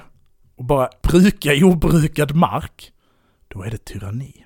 [0.56, 2.92] och bara bruka obrukad mark,
[3.48, 4.46] då är det tyranni.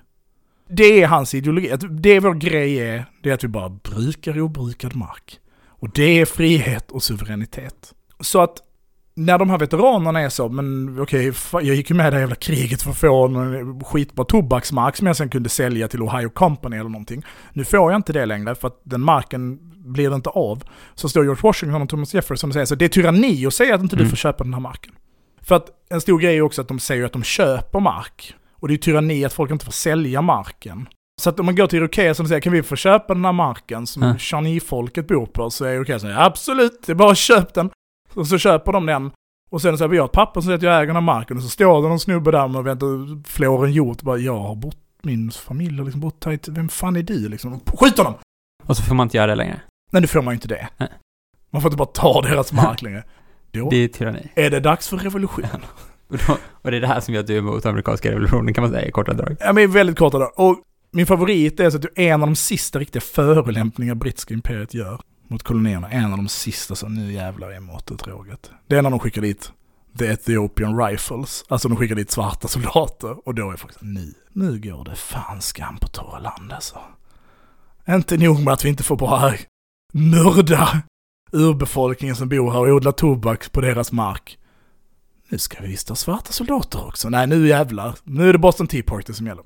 [0.68, 1.70] Det är hans ideologi.
[1.70, 5.40] Att Det vår grej är, det är att vi bara brukar obrukad mark.
[5.66, 7.94] Och det är frihet och suveränitet.
[8.20, 8.58] Så att
[9.14, 12.14] när de här veteranerna är så, men okej, fa- jag gick ju med i det
[12.16, 16.02] här jävla kriget för att få en skitbra tobaksmark som jag sen kunde sälja till
[16.02, 17.22] Ohio Company eller någonting.
[17.52, 19.58] Nu får jag inte det längre för att den marken
[19.92, 20.62] blir inte av.
[20.94, 23.74] Så står George Washington och Thomas Jefferson och säger så det är tyranni att säga
[23.74, 24.10] att inte du Mm.
[24.10, 24.92] får köpa den här marken.
[25.42, 28.34] För att en stor grej är också att de säger att de köper mark.
[28.60, 30.88] Och det är tyranni att folk inte får sälja marken.
[31.20, 33.32] Så att om man går till Irokeser och säger kan vi få köpa den här
[33.32, 34.14] marken som Ja.
[34.18, 37.70] Shawnee-folket bor på så är Irokeser säger absolut, det är bara köp den.
[38.14, 39.10] Och så köper de den.
[39.50, 41.36] Och sen säger vi har ett papper som säger att jag äger den här marken.
[41.36, 44.02] Och så står det någon snubbe där med och väntar, flår en hjort.
[44.02, 47.60] Bara jag har bott, min familj har liksom bott här vem fan är du liksom?
[47.78, 48.14] Skjut honom!
[48.66, 49.60] Och så får man inte göra det längre.
[49.92, 50.68] Nej, nu får man ju inte det.
[50.76, 50.88] Nej.
[51.50, 53.04] Man får inte bara ta deras mark längre.
[53.50, 54.28] Då Det är tyranni.
[54.34, 55.44] är det dags för revolution.
[56.08, 58.54] Och, då, och det är det här som gör att du är emot amerikanska revolutionen
[58.54, 59.36] kan man säga i korta drag.
[59.40, 60.32] Ja, men väldigt korta då.
[60.36, 60.56] Och
[60.90, 64.74] min favorit är så att det är en av de sista riktiga förolämpningar brittiska imperiet
[64.74, 65.00] gör
[65.32, 65.90] mot kolonierna.
[65.90, 68.50] En av de sista, som nu jävlar är måttet rågat.
[68.66, 69.52] Det är när de skickar dit
[69.98, 71.44] The Ethiopian Rifles.
[71.48, 73.28] Alltså de skickar dit svarta soldater.
[73.28, 76.78] Och då är folk såhär, nu, nu går det fan skam på torra land alltså.
[77.88, 79.34] Inte nog med att vi inte får bara
[79.92, 80.82] mörda
[81.32, 84.38] urbefolkningen som bor här och odla tobak på deras mark.
[85.28, 87.08] Nu ska vi visst ha svarta soldater också.
[87.08, 87.94] Nej, nu jävlar.
[88.04, 89.44] Nu är det Boston Tea Party som gäller.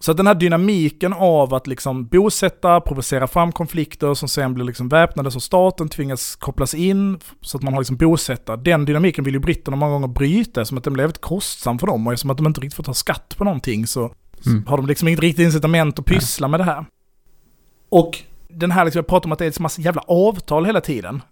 [0.00, 4.64] Så att den här dynamiken av att liksom bosätta, provocera fram konflikter som sen blir
[4.64, 8.56] liksom väpnade så staten tvingas kopplas in så att man har liksom bosätta.
[8.56, 11.86] Den dynamiken vill ju britterna många gånger bryta som att den blev väldigt kostsam för
[11.86, 14.12] dem och eftersom att de inte riktigt får ta skatt på någonting så
[14.46, 14.66] Mm.
[14.66, 16.84] har de liksom inget riktigt incitament att pyssla med det här.
[17.88, 20.80] Och den här liksom, jag pratar om att det är en massa jävla avtal hela
[20.80, 21.22] tiden.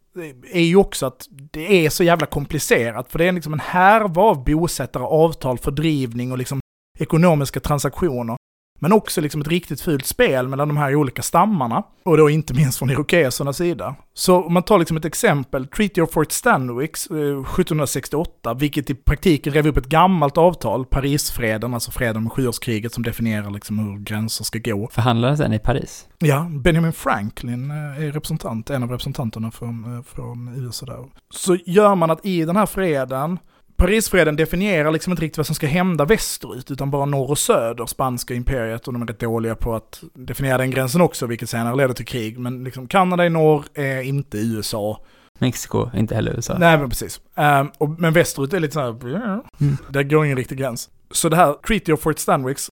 [0.52, 3.12] Är ju också att det är så jävla komplicerat.
[3.12, 6.60] För det är liksom en härva av bosättare, avtal, fördrivning och liksom
[6.98, 8.36] ekonomiska transaktioner.
[8.78, 11.82] Men också liksom ett riktigt fult spel mellan de här olika stammarna.
[12.04, 13.94] Och då inte minst från irokesernas sida.
[14.14, 18.94] Så om man tar liksom ett exempel, Treaty of Fort Stanwix eh, 1768, vilket i
[18.94, 23.98] praktiken rev upp ett gammalt avtal, Parisfreden, alltså freden med sjuårskriget som definierar liksom hur
[23.98, 24.88] gränser ska gå.
[24.92, 26.06] Förhandlades den i Paris?
[26.18, 31.04] Ja, Benjamin Franklin eh, är representant, en av representanterna från, eh, från USA där.
[31.30, 33.38] Så gör man att i den här freden,
[33.78, 37.86] Parisfreden definierar liksom inte riktigt vad som ska hända västerut, utan bara norr och söder,
[37.86, 41.76] spanska imperiet, och de är rätt dåliga på att definiera den gränsen också, vilket senare
[41.76, 42.38] leder till krig.
[42.38, 45.00] Men liksom Kanada i norr är inte USA.
[45.38, 46.58] Mexiko, inte heller USA.
[46.58, 47.20] Nej, men precis.
[47.34, 49.38] Ehm, och, men västerut är lite så här, yeah.
[49.60, 49.76] Mm.
[49.88, 50.90] där går ingen riktig gräns.
[51.10, 52.68] Så det här Treaty of Fort Stanwix,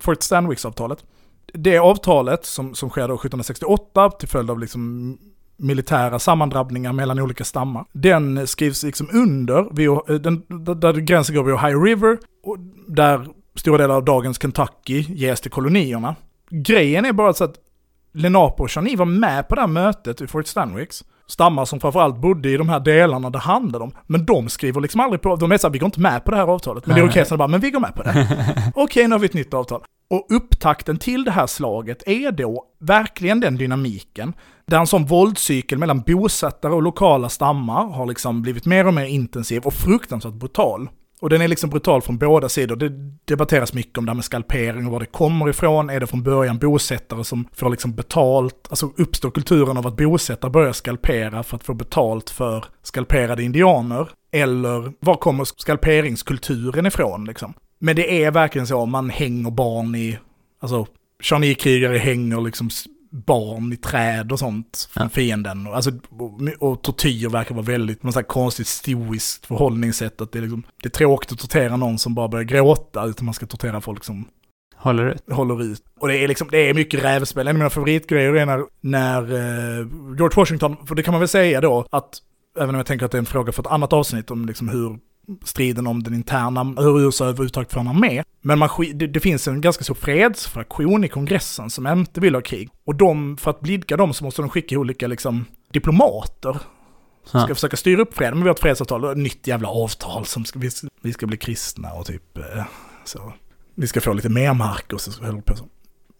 [0.00, 1.04] Fort Stanwix-avtalet,
[1.54, 5.18] det avtalet som, som sker då 1768 till följd av liksom
[5.60, 7.84] militära sammandrabbningar mellan olika stammar.
[7.92, 10.42] Den skrivs liksom under, vid, eh, den,
[10.80, 12.56] där gränsen går vid Ohio River, och
[12.88, 16.16] där stora delar av dagens Kentucky ges till kolonierna.
[16.50, 17.54] Grejen är bara så att
[18.12, 21.04] Lenapo och Shani var med på det här mötet i Fort Stanwix.
[21.26, 23.92] Stammar som framförallt bodde i de här delarna det handlade om.
[24.06, 26.36] Men de skriver liksom aldrig på, de är såhär, vi går inte med på det
[26.36, 26.86] här avtalet.
[26.86, 28.26] Men det är okej, så bara, men vi går med på det.
[28.74, 29.82] okej, nu har vi ett nytt avtal.
[30.10, 34.32] Och upptakten till det här slaget är då verkligen den dynamiken,
[34.66, 39.04] där en sån våldscykel mellan bosättare och lokala stammar har liksom blivit mer och mer
[39.04, 40.88] intensiv och fruktansvärt brutal.
[41.20, 42.76] Och den är liksom brutal från båda sidor.
[42.76, 42.88] Det
[43.24, 45.90] debatteras mycket om det här med skalpering och var det kommer ifrån.
[45.90, 48.66] Är det från början bosättare som får liksom betalt?
[48.70, 54.08] Alltså uppstår kulturen av att bosättare börjar skalpera för att få betalt för skalperade indianer?
[54.32, 57.54] Eller var kommer skalperingskulturen ifrån liksom?
[57.80, 60.18] Men det är verkligen så, man hänger barn i,
[60.60, 60.86] alltså,
[61.58, 62.70] krigare hänger liksom
[63.10, 65.08] barn i träd och sånt från ja.
[65.08, 65.66] fienden.
[65.66, 70.20] Alltså, och, och tortyr verkar vara väldigt, något konstigt stoiskt förhållningssätt.
[70.20, 73.24] Att det, är liksom, det är tråkigt att tortera någon som bara börjar gråta, utan
[73.24, 74.28] man ska tortera folk som
[74.76, 75.32] Håller ut.
[75.32, 75.82] Håller ut.
[76.00, 77.48] Och det är liksom, det är mycket rävspel.
[77.48, 81.28] En av mina favoritgrejer är när, när uh, George Washington, för det kan man väl
[81.28, 82.18] säga då, att
[82.56, 84.68] även om jag tänker att det är en fråga för ett annat avsnitt om liksom
[84.68, 84.98] hur
[85.44, 88.24] striden om den interna, hur USA överhuvudtaget får med.
[88.42, 92.42] Men man, det, det, finns en ganska stor fredsfraktion i kongressen som inte vill ha
[92.42, 92.70] krig.
[92.84, 96.58] Och de, för att blidka dem så måste de skicka olika liksom, diplomater.
[97.24, 98.34] Som ska försöka styra upp freden.
[98.34, 100.70] Men vi har ett fredsavtal ett nytt jävla avtal som ska, vi,
[101.02, 102.64] vi ska bli kristna och typ eh,
[103.04, 103.32] så.
[103.74, 105.64] Vi ska få lite mer mark och så höll på så.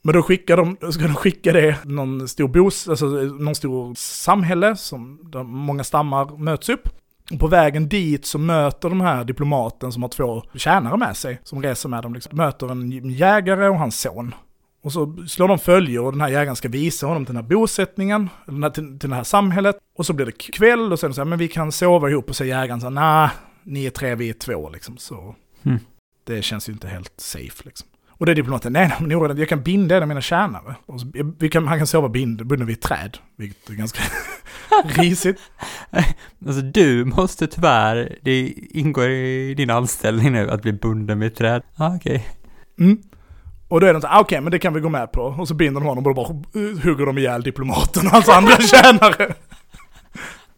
[0.03, 4.77] Men då skickar de, ska de skicka det någon stor bos, alltså någon stor samhälle
[4.77, 6.89] som där många stammar möts upp.
[7.31, 11.41] Och på vägen dit så möter de här diplomaten som har två tjänare med sig,
[11.45, 14.35] som reser med dem, liksom, möter en jägare och hans son.
[14.83, 17.51] Och så slår de följe och den här jägaren ska visa honom till den här
[17.51, 19.77] bosättningen, eller till, till det här samhället.
[19.97, 22.37] Och så blir det kväll och sen så här, men vi kan sova ihop och
[22.37, 23.29] så jägaren så nej,
[23.63, 24.97] ni är tre, vi är två liksom.
[24.97, 25.79] Så mm.
[26.25, 27.89] det känns ju inte helt safe liksom.
[28.21, 30.75] Och det är diplomaten, nej, men jag kan binda en av mina tjänare.
[30.87, 31.07] Och så,
[31.39, 34.03] vi kan, han kan sova bunden vid ett träd, vilket är ganska
[34.85, 35.41] risigt.
[36.47, 41.37] Alltså du måste tyvärr, det ingår i din anställning nu att bli bunden vid ett
[41.39, 41.63] träd.
[41.77, 42.27] Ah, okej.
[42.77, 42.87] Okay.
[42.87, 43.03] Mm.
[43.69, 45.23] Och då är de så ah, okej, okay, men det kan vi gå med på.
[45.23, 46.27] Och så binder de honom och då bara
[46.83, 49.35] hugger de ihjäl diplomaten och hans andra tjänare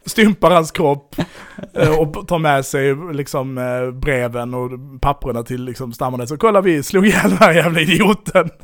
[0.06, 1.16] stympar hans kropp
[1.74, 6.26] eh, och tar med sig liksom eh, breven och papperna till liksom stammarna.
[6.26, 8.50] Så kolla vi slog ihjäl den här jävla idioten.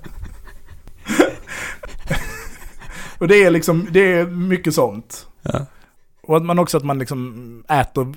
[3.19, 5.27] och det är liksom, det är mycket sånt.
[5.43, 5.67] Ja.
[6.23, 8.15] Och att man också att man liksom äter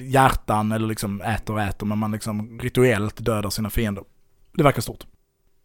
[0.00, 4.04] hjärtan eller liksom äter och äter men man liksom rituellt dödar sina fiender.
[4.54, 5.04] Det verkar stort.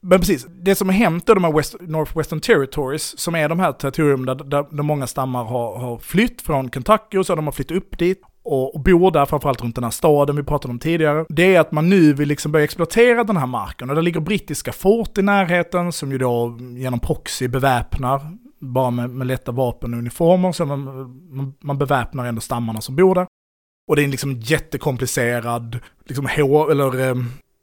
[0.06, 3.60] Men precis, det som har hänt då de här West, Northwestern Territories, som är de
[3.60, 7.46] här territorium där, där, där många stammar har, har flytt från Kentucky och så de
[7.46, 10.72] har flytt upp dit och, och bor där, framförallt runt den här staden vi pratade
[10.72, 11.26] om tidigare.
[11.30, 14.20] Det är att man nu vill liksom börja exploatera den här marken och där ligger
[14.20, 18.22] brittiska fort i närheten som ju då genom proxy beväpnar
[18.60, 20.84] bara med, med lätta vapen och uniformer, så man,
[21.30, 23.28] man, man beväpnar ändå stammarna som bor där.
[23.88, 27.16] Och det är en liksom jättekomplicerad, liksom, hår, eller eh,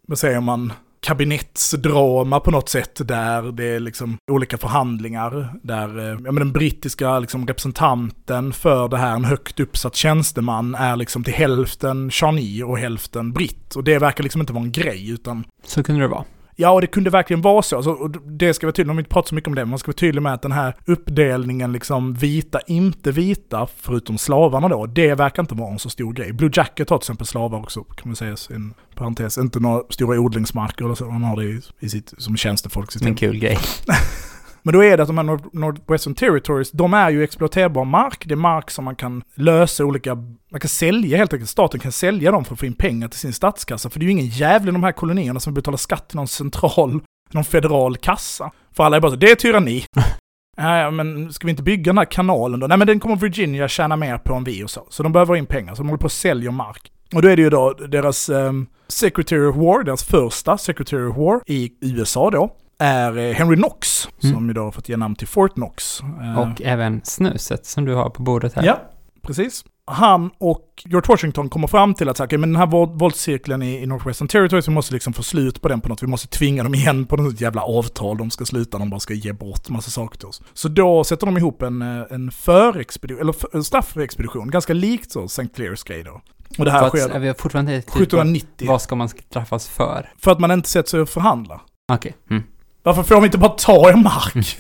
[0.07, 6.05] vad säger man, kabinettsdrama på något sätt där det är liksom olika förhandlingar där eh,
[6.05, 11.25] ja, men den brittiska liksom representanten för det här, en högt uppsatt tjänsteman, är liksom
[11.25, 13.77] till hälften Charny och hälften britt.
[13.77, 15.45] Och det verkar liksom inte vara en grej utan...
[15.65, 16.25] Så kunde det vara.
[16.61, 17.77] Ja, och det kunde verkligen vara så.
[17.77, 19.79] Alltså, det ska vara tydligt, om vi inte pratar så mycket om det, men man
[19.79, 24.87] ska vara tydlig med att den här uppdelningen liksom vita, inte vita, förutom slavarna då,
[24.87, 26.33] det verkar inte vara en så stor grej.
[26.33, 29.39] Blue Jacket har till exempel slavar också, kan man säga, sin parentes.
[29.39, 33.03] Inte några stora odlingsmarker eller så, han har det i, i sitt, som tjänstefolk.
[33.03, 33.59] En kul grej.
[34.63, 38.25] Men då är det att de här Northwestern Territories, de är ju exploaterbar mark.
[38.27, 40.15] Det är mark som man kan lösa olika,
[40.51, 41.51] man kan sälja helt enkelt.
[41.51, 43.91] Staten kan sälja dem för att få in pengar till sin statskassa.
[43.91, 46.29] För det är ju ingen jävla i de här kolonierna som betalar skatt till någon
[46.29, 47.01] central,
[47.31, 48.51] någon federal kassa.
[48.73, 49.85] För alla är bara så, det är tyranni.
[50.57, 52.67] Nej, men ska vi inte bygga den här kanalen då?
[52.67, 54.87] Nej, men den kommer Virginia tjäna mer på än vi och så.
[54.91, 56.93] Så de behöver in pengar, så de håller på att sälja mark.
[57.15, 61.17] Och då är det ju då deras um, Secretary of War, deras första Secretary of
[61.17, 64.35] War i USA då, är eh, Henry Knox, mm.
[64.35, 66.01] som då har fått ge namn till Fort Knox.
[66.01, 68.63] Eh, och även snuset som du har på bordet här.
[68.63, 68.81] Ja,
[69.23, 69.65] precis.
[69.85, 73.83] Han och George Washington kommer fram till att så, okay, men den här våldscirkeln i,
[73.83, 76.63] i Northwestern Territories, vi måste liksom få slut på den på något, vi måste tvinga
[76.63, 79.91] dem igen på något jävla avtal, de ska sluta, de bara ska ge bort massa
[79.91, 80.43] saker till oss.
[80.55, 85.25] Så då sätter de ihop en, eh, en förexpedition, eller en straffexpedition, ganska likt så
[85.25, 85.49] St.
[85.55, 86.21] Clairs grej då.
[86.59, 87.19] Och det här sker.
[87.19, 88.69] Vi har fortfarande 1790.
[88.69, 90.13] Vad ska man straffas för?
[90.19, 91.61] För att man inte sett sig att förhandla.
[91.93, 92.15] Okej.
[92.25, 92.37] Okay.
[92.37, 92.49] Mm.
[92.83, 94.35] Varför får de inte bara ta er mark?
[94.35, 94.45] Mm.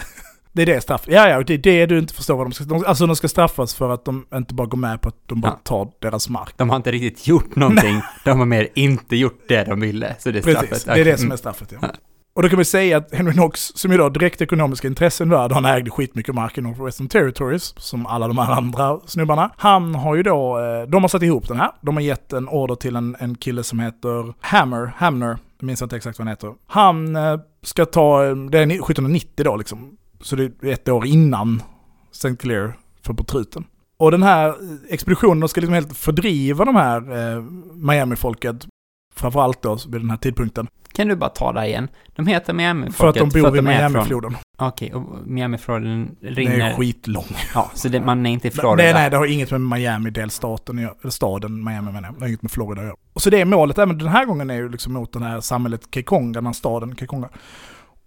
[0.52, 1.02] Det är det straff.
[1.06, 2.86] Ja, ja, det är det du inte förstår vad de ska...
[2.86, 5.52] alltså de ska straffas för att de inte bara går med på att de bara
[5.52, 5.60] ja.
[5.64, 6.54] tar deras mark.
[6.56, 8.02] De har inte riktigt gjort någonting.
[8.24, 10.16] de har mer inte gjort det de ville.
[10.18, 10.94] Så det är Precis, straffet.
[10.94, 11.88] det är det som är straffet, ja.
[12.34, 15.30] Och då kan vi säga att Henry Knox, som idag har direkt ekonomiska intressen i
[15.30, 19.50] världen, han ägde skitmycket mark i Northwestern Territories, som alla de här andra snubbarna.
[19.56, 21.70] Han har ju då, eh, de har satt ihop den här.
[21.80, 25.82] De har gett en order till en, en kille som heter Hammer, Hamner, jag minns
[25.82, 26.54] inte exakt vad han heter.
[26.66, 31.06] Han eh, ska ta, eh, det är 1790 då liksom, så det är ett år
[31.06, 31.62] innan
[32.10, 32.36] St.
[32.36, 33.64] Clair för på truten.
[33.96, 34.54] Och den här
[34.88, 36.96] expeditionen ska liksom helt fördriva de här
[37.36, 37.42] eh,
[37.74, 38.66] Miami-folket,
[39.14, 40.66] framförallt då vid den här tidpunkten.
[40.92, 41.88] Kan du bara ta det igen?
[42.16, 44.36] De heter Miami-folket För att de bor vid är från- Miami-floden.
[44.60, 46.70] Okej, och Miami-floden Den rinner...
[46.70, 47.24] är skitlång.
[47.54, 48.82] Ja, så det, man är inte i Florida.
[48.82, 52.14] Nej, nej, det har inget med Miami-delstaten eller staden Miami menar jag.
[52.14, 52.96] Det har inget med Florida att göra.
[53.12, 55.40] Och så det är målet även den här gången är ju liksom mot det här
[55.40, 57.28] samhället Kekonga, den här staden Kekonga.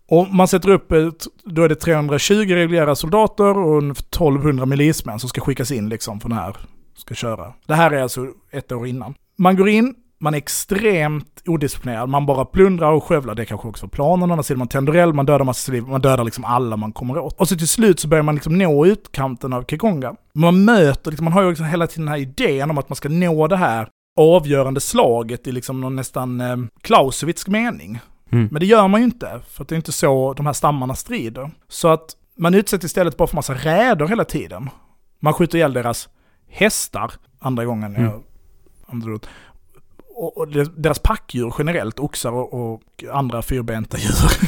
[0.10, 5.20] Och man sätter upp, ett, då är det 320 reguljära soldater och en 1200 milismän
[5.20, 6.58] som ska skickas in liksom för den här,
[6.98, 7.54] ska köra.
[7.66, 9.14] Det här är alltså ett år innan.
[9.38, 13.86] Man går in, man är extremt odisciplinerad, man bara plundrar och skövlar, det kanske också
[13.86, 16.46] var planen, å andra sidan man tänder eld, man dödar massa civil, man dödar liksom
[16.46, 17.40] alla man kommer åt.
[17.40, 20.16] Och så till slut så börjar man liksom nå utkanten av Kekonga.
[20.34, 22.96] Man möter, liksom, man har ju liksom hela tiden den här idén om att man
[22.96, 23.88] ska nå det här
[24.20, 28.00] avgörande slaget i liksom någon nästan eh, Clausewitz mening.
[28.32, 28.48] Mm.
[28.52, 30.96] Men det gör man ju inte, för att det är inte så de här stammarna
[30.96, 31.52] strider.
[31.68, 32.06] Så att
[32.38, 34.70] man utsätter istället bara för massa räder hela tiden.
[35.20, 36.10] Man skjuter ihjäl deras
[36.50, 38.04] hästar, andra gången Mm.
[38.04, 38.24] jag
[38.88, 39.20] använder.
[40.16, 40.48] Och, och
[40.78, 44.48] deras packdjur generellt, oxar och, och andra fyrbenta djur.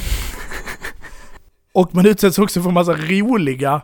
[1.73, 3.81] och man utsätts också för massa roliga,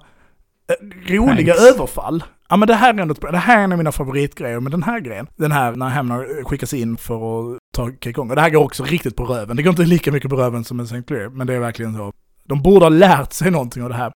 [0.70, 1.76] eh, roliga Pranks.
[1.76, 2.24] överfall.
[2.50, 4.84] Ja men det här är ändå, det här är en av mina favoritgrejer med den
[4.84, 5.28] här grejen.
[5.36, 7.16] Den här när Hamner skickas in för
[7.54, 8.30] att ta Kekong.
[8.30, 9.58] Och det här går också riktigt på röven.
[9.58, 11.04] Det går inte lika mycket på röven som med St.
[11.08, 12.14] Clair, men det är verkligen så.
[12.44, 14.12] De borde ha lärt sig någonting av det här.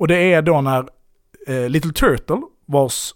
[0.00, 0.88] Och det är då när
[1.46, 3.14] eh, Little Turtle, vars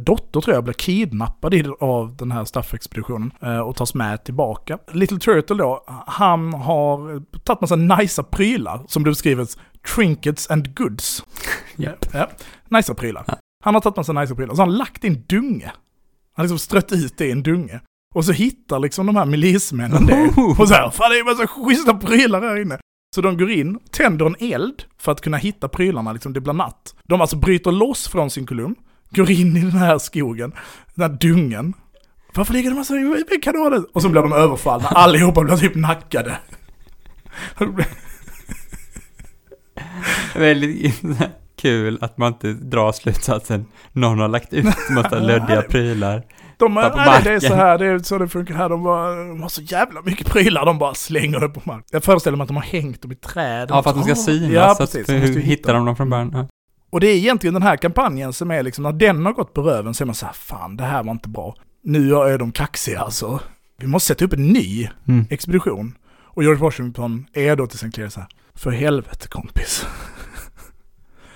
[0.00, 4.78] dotter tror jag blir kidnappad av den här staffexpeditionen eh, och tas med tillbaka.
[4.92, 9.58] Little Turtle då, han har eh, tagit massa nicea prylar som det beskrivs,
[9.94, 11.24] trinkets and goods.
[11.76, 12.06] Japp.
[12.12, 12.30] Ja,
[12.68, 13.24] nicea prylar.
[13.26, 13.34] Ja.
[13.64, 15.66] Han har tagit massa nicea prylar, så han har lagt i en dunge.
[15.66, 15.72] Han
[16.34, 17.80] har liksom strött ut det i en dunge.
[18.14, 20.34] Och så hittar liksom de här milismännen det.
[20.58, 22.78] Och så här, fan det är massa schyssta prylar här inne.
[23.14, 26.52] Så de går in, tänder en eld för att kunna hitta prylarna, liksom det blir
[26.52, 26.94] natt.
[27.04, 28.74] De alltså bryter loss från sin kolumn,
[29.10, 30.52] går in i den här skogen,
[30.94, 31.74] den här dungen.
[32.34, 32.94] Varför ligger det massa
[33.42, 33.84] kanoner?
[33.92, 36.38] Och så blir de överfallna, allihopa blir typ nackade.
[40.34, 41.02] Väldigt
[41.60, 46.22] kul att man inte drar slutsatsen någon har lagt ut massa luddiga prylar.
[46.58, 48.68] De, på nej, det är så här, det är så det funkar här.
[48.68, 51.84] De, bara, de har så jävla mycket prylar, de bara slänger det på marken.
[51.92, 53.68] Jag föreställer mig att de har hängt dem i träd.
[53.70, 54.52] Ja, för att de ska synas.
[54.52, 55.06] Ja, så att, precis.
[55.06, 56.30] De måste hur hittar de dem från början?
[56.34, 56.46] Ja.
[56.90, 59.62] Och det är egentligen den här kampanjen som är liksom, när den har gått på
[59.62, 61.54] röven så är man så här, fan det här var inte bra.
[61.84, 63.40] Nu är de kaxiga alltså.
[63.80, 65.26] Vi måste sätta upp en ny Mm.
[65.30, 65.94] expedition.
[66.24, 67.90] Och George Washington är då till St.
[67.90, 69.86] Clair så här, för helvete kompis.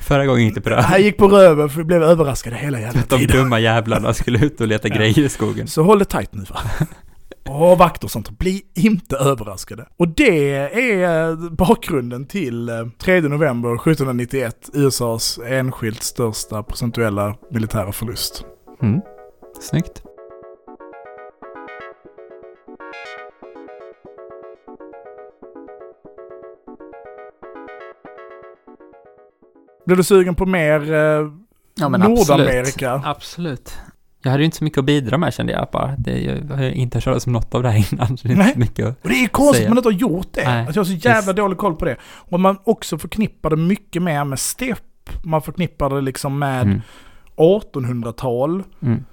[0.01, 0.77] Förra gången gick det bra.
[0.77, 3.37] Det här gick på röven för vi blev överraskade hela jävla De tiden.
[3.37, 4.95] dumma jävlarna skulle ut och leta Ja.
[4.97, 5.67] grejer i skogen.
[5.69, 6.61] Så håll det tight nu va.
[7.49, 9.87] Och vakt och sånt, bli inte överraskade.
[9.97, 18.45] Och det är bakgrunden till eh, 3 november 1791, USAs enskilt största procentuella militära förlust.
[18.83, 19.01] Mm.
[19.61, 20.03] Snyggt.
[29.87, 31.29] Blir du sugen på mer eh,
[31.75, 32.93] Ja, men Nordamerika?
[32.93, 33.07] Absolut.
[33.07, 33.92] absolut.
[34.23, 35.95] Jag hade ju inte så mycket att bidra med kände jag bara.
[35.99, 38.17] Det, jag har inte hört talas om något av det här innan.
[38.17, 38.47] Så det är Nej.
[38.47, 39.03] inte så mycket att...
[39.05, 39.67] Och det är konstigt Säga.
[39.67, 40.45] att man inte har gjort det.
[40.45, 41.37] Nej, att jag har så jävla visst.
[41.37, 41.97] dålig koll på det.
[42.05, 44.79] Och man också förknippar det mycket mer med stepp.
[45.25, 46.81] Man förknippar det liksom med Mm.
[47.37, 48.63] 1800-tal.
[48.83, 49.05] Mm.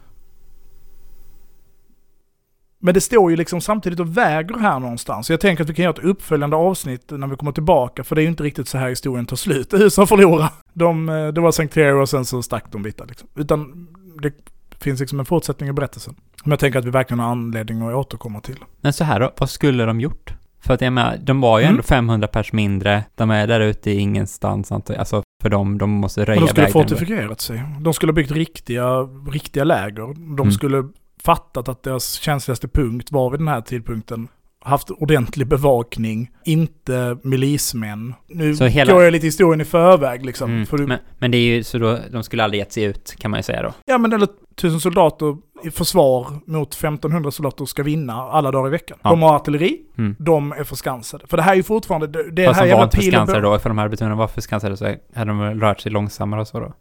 [2.82, 5.28] Men det står ju liksom samtidigt och väger här någonstans.
[5.28, 8.04] Så jag tänker att vi kan göra ett uppföljande avsnitt när vi kommer tillbaka.
[8.04, 9.74] För det är ju inte riktigt så här historien tar slut.
[9.74, 10.50] USA förlorar.
[10.74, 11.68] De, eh, det var St.
[11.68, 13.28] Clair och sen så stack de vita liksom.
[13.36, 13.88] Utan
[14.22, 14.34] det
[14.82, 16.16] finns liksom en fortsättning i berättelsen.
[16.44, 18.58] Men jag tänker att vi verkligen har anledning att återkomma till.
[18.82, 20.34] Men så här då, vad skulle de gjort?
[20.62, 21.74] För att jag menar, de var ju Mm.
[21.74, 23.04] ändå 500 pers mindre.
[23.16, 24.72] De är där ute i ingenstans.
[24.72, 26.74] Alltså, för dem, de måste röja Och de skulle vägen.
[26.74, 27.64] fortifierat sig.
[27.82, 28.88] De skulle ha byggt riktiga,
[29.32, 30.02] riktiga läger.
[30.14, 30.52] De Mm.
[30.52, 30.90] skulle
[31.24, 34.28] fattat att deras känsligaste punkt var vid den här tidpunkten.
[34.62, 38.14] Haft ordentlig bevakning, inte milismän.
[38.28, 40.52] Nu Så hela- går jag lite historien i förväg liksom.
[40.52, 40.66] Mm.
[40.66, 43.16] För du, Men, men det är ju så då, de skulle aldrig gett sig ut,
[43.18, 43.74] kan man ju säga då.
[43.86, 48.72] Ja men eller tusen soldater i försvar mot 1500 soldater ska vinna alla dagar i
[48.72, 48.98] veckan.
[49.02, 49.10] Ja.
[49.10, 50.16] De har artilleri, Mm.
[50.20, 51.28] de är förskansade.
[51.28, 53.60] För det här är ju fortfarande, det, det Fast här de var inte förskansade då,
[53.60, 54.86] för de här betonade var förskansade så
[55.16, 56.74] hade de rört sig långsammare och så då.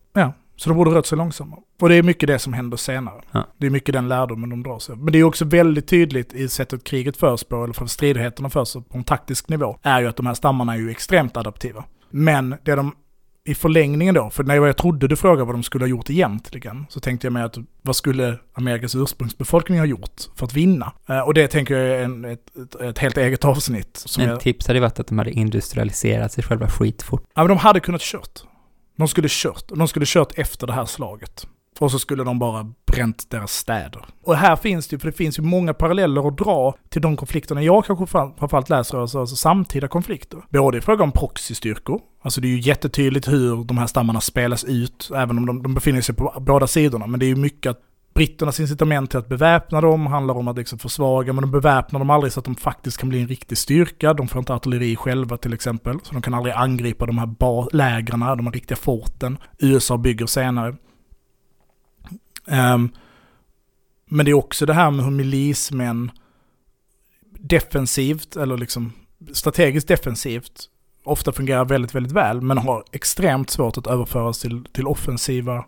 [0.58, 1.60] Så de borde rört sig långsammare.
[1.80, 3.20] Och det är mycket det som händer senare.
[3.32, 3.46] Ja.
[3.58, 4.96] Det är mycket den lärdomen de drar sig.
[4.96, 8.72] Men det är också väldigt tydligt i sättet kriget förs på, eller för stridigheterna förs
[8.72, 11.84] på en taktisk nivå, är ju att de här stammarna är ju extremt adaptiva.
[12.10, 12.92] Men det de
[13.44, 16.86] i förlängningen då, för när jag trodde du frågade vad de skulle ha gjort egentligen,
[16.88, 20.92] så tänkte jag mig att vad skulle Amerikas ursprungsbefolkning ha gjort för att vinna?
[21.08, 23.96] Eh, och det tänker jag är en, ett, ett, ett helt eget avsnitt.
[23.96, 27.22] Som En jag, tips hade varit att de hade industrialiserat sig själva skitfort.
[27.34, 28.42] ja, men de hade kunnat kört.
[28.98, 29.68] De skulle kört.
[29.68, 31.46] De skulle kört efter det här slaget.
[31.78, 34.04] Och så skulle de bara bränt deras städer.
[34.24, 37.16] Och här finns det ju, för det finns ju många paralleller att dra till de
[37.16, 40.42] konflikterna jag kanske framförallt läser, alltså, alltså samtida konflikter.
[40.50, 44.64] Både i fråga om proxystyrkor, alltså det är ju jättetydligt hur de här stammarna spelas
[44.64, 47.06] ut, även om de, de befinner sig på båda sidorna.
[47.06, 47.80] Men det är ju mycket att
[48.18, 52.10] britternas incitament till att beväpna dem handlar om att liksom försvaga, men de beväpnar dem
[52.10, 54.14] aldrig så att de faktiskt kan bli en riktig styrka.
[54.14, 58.20] De får inte artilleri själva till exempel, så de kan aldrig angripa de här lägren,
[58.20, 59.38] de här riktiga forten.
[59.58, 60.76] USA bygger senare.
[62.46, 62.90] Um,
[64.04, 66.10] men det är också det här med hur milismän
[67.30, 68.92] defensivt, eller liksom
[69.32, 70.64] strategiskt defensivt,
[71.04, 75.64] ofta fungerar väldigt, väldigt väl, men har extremt svårt att överföras till, till offensiva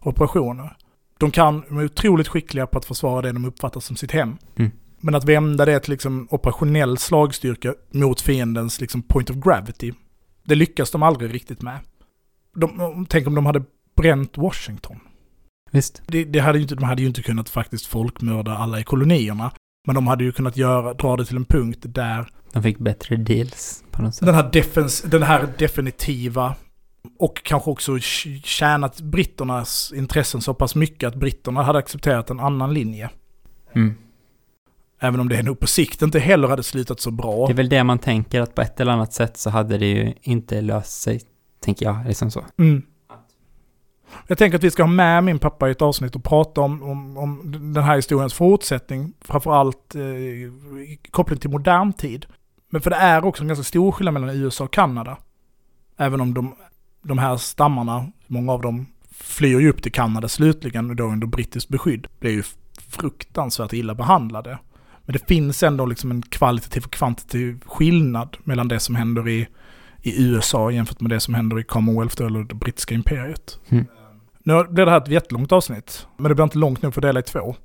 [0.00, 0.76] operationer.
[1.18, 4.36] De kan, de är otroligt skickliga på att försvara det de uppfattar som sitt hem.
[4.56, 4.70] Mm.
[5.00, 9.92] Men att vända det till liksom operationell slagstyrka mot fiendens liksom point of gravity,
[10.44, 11.78] det lyckas de aldrig riktigt med.
[12.56, 13.62] De, tänk om de hade
[13.96, 15.00] bränt Washington.
[15.70, 16.02] Visst.
[16.06, 19.50] Det, det hade inte, de hade ju inte kunnat faktiskt folkmörda alla i kolonierna.
[19.86, 23.16] Men de hade ju kunnat göra, dra det till en punkt där De fick bättre
[23.16, 24.26] deals på något sätt.
[24.26, 26.54] den här, defens, den här definitiva
[27.18, 32.40] och kanske också tj- tjänat britternas intressen så pass mycket att britterna hade accepterat en
[32.40, 33.10] annan linje.
[33.72, 33.94] Mm.
[35.00, 37.46] Även om det nog på sikt inte heller hade slutat så bra.
[37.46, 39.86] Det är väl det man tänker att på ett eller annat sätt så hade det
[39.86, 41.20] ju inte löst sig,
[41.60, 42.44] tänker jag, liksom så.
[42.58, 42.82] Mm.
[44.26, 46.82] Jag tänker att vi ska ha med min pappa i ett avsnitt och prata om,
[46.82, 47.40] om, om
[47.74, 49.12] den här historiens fortsättning.
[49.20, 50.02] Framförallt eh,
[51.10, 52.26] koppling till modern tid.
[52.70, 55.18] Men för det är också en ganska stor skillnad mellan USA och Kanada.
[55.96, 56.54] Även om de,
[57.08, 61.26] de här stammarna, många av dem flyr ju upp till Kanada slutligen, och då under
[61.26, 62.06] brittiskt beskydd.
[62.20, 62.42] Blir ju
[62.88, 64.58] fruktansvärt illa behandlade.
[65.04, 69.48] Men det finns ändå liksom en kvalitativ och kvantitativ skillnad mellan det som händer i,
[70.02, 73.60] i USA jämfört med det som händer i Commonwealth eller det brittiska imperiet.
[73.68, 73.86] Mm.
[74.42, 77.08] Nu blir det här ett jättelångt avsnitt, men det blir inte långt nog för att
[77.08, 77.56] dela i två.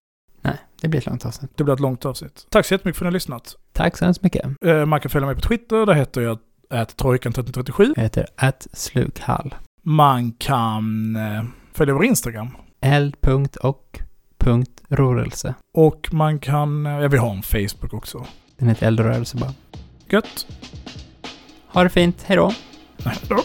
[0.42, 1.52] Nej, det blir ett långt avsnitt.
[1.56, 2.48] Det blir ett långt avsnitt.
[2.50, 3.56] Tack så jättemycket för att ni har lyssnat.
[3.72, 4.46] Tack så hemskt mycket.
[4.66, 6.40] Eh, man kan följa mig på Twitter, där heter jag
[6.70, 7.94] at trojkan 1337.
[7.98, 9.56] Heter att slukhall.
[9.84, 11.44] Man kan eh,
[11.74, 12.50] följa vår Instagram.
[12.82, 15.54] Eld.och.rörelse.
[15.72, 15.88] och.
[15.88, 18.26] Och man kan, eh, ja vi har en Facebook också.
[18.58, 19.54] Den heter eldrörelse bara.
[20.10, 20.48] Gött.
[21.68, 22.54] Ha det fint, hejdå.
[23.06, 23.38] Hejdå.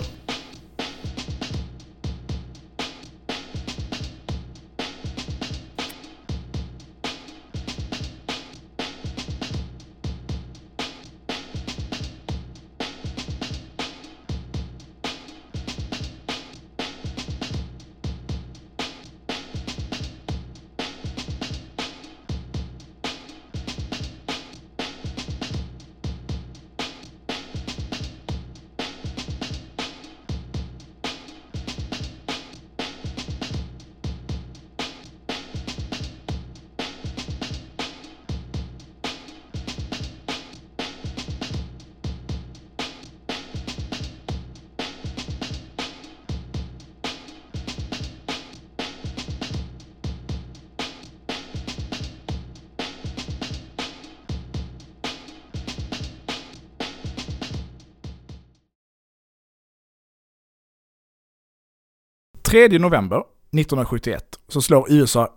[62.49, 65.35] 3 november 1971 så slår USA...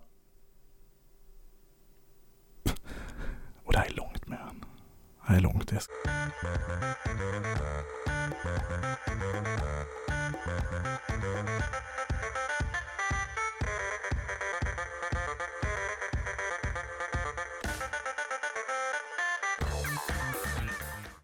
[3.66, 4.60] Och det här är långt med han.
[4.60, 5.68] Det här är långt.
[5.68, 5.88] Det.